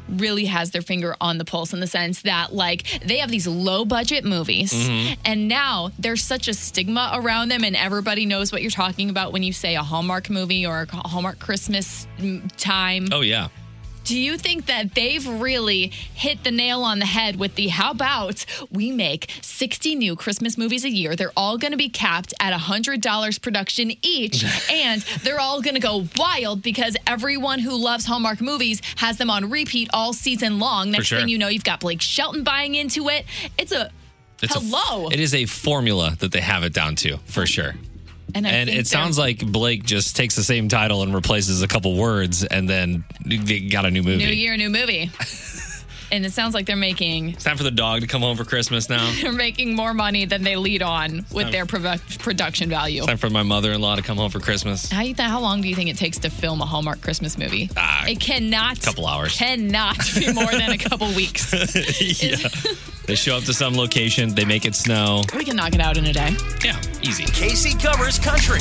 really 0.08 0.46
has 0.46 0.70
their 0.70 0.82
finger 0.82 1.14
on 1.20 1.36
the 1.36 1.44
pulse 1.44 1.74
in 1.74 1.80
the 1.80 1.86
sense 1.86 2.22
that 2.22 2.54
like 2.54 2.86
they 3.04 3.18
have 3.18 3.30
these 3.30 3.46
low 3.46 3.84
budget 3.84 4.24
movies 4.24 4.72
mm-hmm. 4.72 5.20
and 5.26 5.48
now 5.48 5.90
there's 5.98 6.24
such 6.24 6.48
a 6.48 6.54
stigma 6.54 7.10
around 7.12 7.50
them 7.50 7.62
and 7.62 7.76
everybody 7.76 8.24
knows 8.24 8.50
what 8.50 8.62
you're 8.62 8.70
talking 8.70 9.10
about 9.10 9.34
when 9.34 9.42
you 9.42 9.52
say 9.52 9.76
a 9.76 9.82
Hallmark 9.82 10.30
movie 10.30 10.64
or 10.64 10.86
a 10.90 10.96
Hallmark 11.08 11.38
Christmas 11.38 12.06
time. 12.56 13.08
Oh, 13.12 13.20
yeah. 13.20 13.48
Do 14.08 14.18
you 14.18 14.38
think 14.38 14.64
that 14.66 14.94
they've 14.94 15.26
really 15.28 15.88
hit 16.14 16.42
the 16.42 16.50
nail 16.50 16.82
on 16.82 16.98
the 16.98 17.04
head 17.04 17.36
with 17.36 17.56
the 17.56 17.68
how 17.68 17.90
about 17.90 18.46
we 18.70 18.90
make 18.90 19.30
60 19.42 19.96
new 19.96 20.16
Christmas 20.16 20.56
movies 20.56 20.82
a 20.86 20.88
year? 20.88 21.14
They're 21.14 21.30
all 21.36 21.58
going 21.58 21.72
to 21.72 21.76
be 21.76 21.90
capped 21.90 22.32
at 22.40 22.58
$100 22.58 23.42
production 23.42 23.92
each, 24.00 24.44
and 24.72 25.02
they're 25.24 25.38
all 25.38 25.60
going 25.60 25.74
to 25.74 25.80
go 25.80 26.06
wild 26.16 26.62
because 26.62 26.96
everyone 27.06 27.58
who 27.58 27.76
loves 27.76 28.06
Hallmark 28.06 28.40
movies 28.40 28.80
has 28.96 29.18
them 29.18 29.28
on 29.28 29.50
repeat 29.50 29.90
all 29.92 30.14
season 30.14 30.58
long. 30.58 30.90
Next 30.90 31.08
sure. 31.08 31.18
thing 31.18 31.28
you 31.28 31.36
know, 31.36 31.48
you've 31.48 31.64
got 31.64 31.80
Blake 31.80 32.00
Shelton 32.00 32.42
buying 32.44 32.76
into 32.76 33.10
it. 33.10 33.26
It's 33.58 33.72
a 33.72 33.90
It's 34.42 34.56
a- 34.56 34.60
hello. 34.60 35.08
it 35.08 35.20
is 35.20 35.34
a 35.34 35.44
formula 35.44 36.16
that 36.20 36.32
they 36.32 36.40
have 36.40 36.62
it 36.64 36.72
down 36.72 36.94
to, 36.96 37.18
for 37.26 37.44
sure. 37.44 37.74
And 38.34 38.46
I 38.46 38.50
And 38.50 38.70
it 38.70 38.86
sounds 38.86 39.18
like 39.18 39.44
Blake 39.44 39.84
just 39.84 40.16
takes 40.16 40.36
the 40.36 40.44
same 40.44 40.68
title 40.68 41.02
and 41.02 41.14
replaces 41.14 41.62
a 41.62 41.68
couple 41.68 41.96
words, 41.96 42.44
and 42.44 42.68
then 42.68 43.04
they 43.24 43.60
got 43.60 43.84
a 43.84 43.90
new 43.90 44.02
movie. 44.02 44.24
new 44.24 44.32
year, 44.32 44.56
new 44.56 44.70
movie. 44.70 45.10
and 46.10 46.24
it 46.24 46.32
sounds 46.32 46.54
like 46.54 46.66
they're 46.66 46.76
making 46.76 47.30
It's 47.30 47.44
time 47.44 47.56
for 47.56 47.62
the 47.62 47.70
dog 47.70 48.00
to 48.02 48.06
come 48.06 48.22
home 48.22 48.36
for 48.36 48.44
Christmas 48.44 48.88
now. 48.88 49.10
they're 49.22 49.32
making 49.32 49.74
more 49.74 49.94
money 49.94 50.24
than 50.24 50.42
they 50.42 50.56
lead 50.56 50.82
on 50.82 51.24
with 51.32 51.50
their 51.52 51.66
produ- 51.66 52.18
production 52.18 52.68
value. 52.68 53.02
time 53.06 53.16
for 53.16 53.30
my 53.30 53.42
mother-in-law 53.42 53.96
to 53.96 54.02
come 54.02 54.16
home 54.16 54.30
for 54.30 54.40
Christmas. 54.40 54.90
How, 54.90 55.02
you 55.02 55.14
th- 55.14 55.28
how 55.28 55.40
long 55.40 55.60
do 55.62 55.68
you 55.68 55.74
think 55.74 55.90
it 55.90 55.96
takes 55.96 56.18
to 56.20 56.30
film 56.30 56.60
a 56.60 56.66
Hallmark 56.66 57.00
Christmas 57.02 57.36
movie? 57.38 57.70
Ah, 57.76 58.06
it 58.06 58.20
cannot. 58.20 58.80
couple 58.80 59.06
hours. 59.06 59.36
Cannot 59.36 59.98
be 60.14 60.32
more 60.32 60.50
than 60.50 60.70
a 60.70 60.78
couple 60.88 61.06
weeks. 61.14 61.52
yeah. 62.22 62.48
They 63.06 63.14
show 63.14 63.36
up 63.36 63.44
to 63.44 63.54
some 63.54 63.74
location, 63.74 64.34
they 64.34 64.44
make 64.44 64.64
it 64.66 64.74
snow. 64.74 65.22
We 65.34 65.44
can 65.44 65.56
knock 65.56 65.74
it 65.74 65.80
out 65.80 65.96
in 65.96 66.04
a 66.06 66.12
day. 66.12 66.30
Yeah, 66.64 66.80
easy. 67.02 67.24
Casey 67.24 67.74
covers 67.78 68.18
country. 68.18 68.60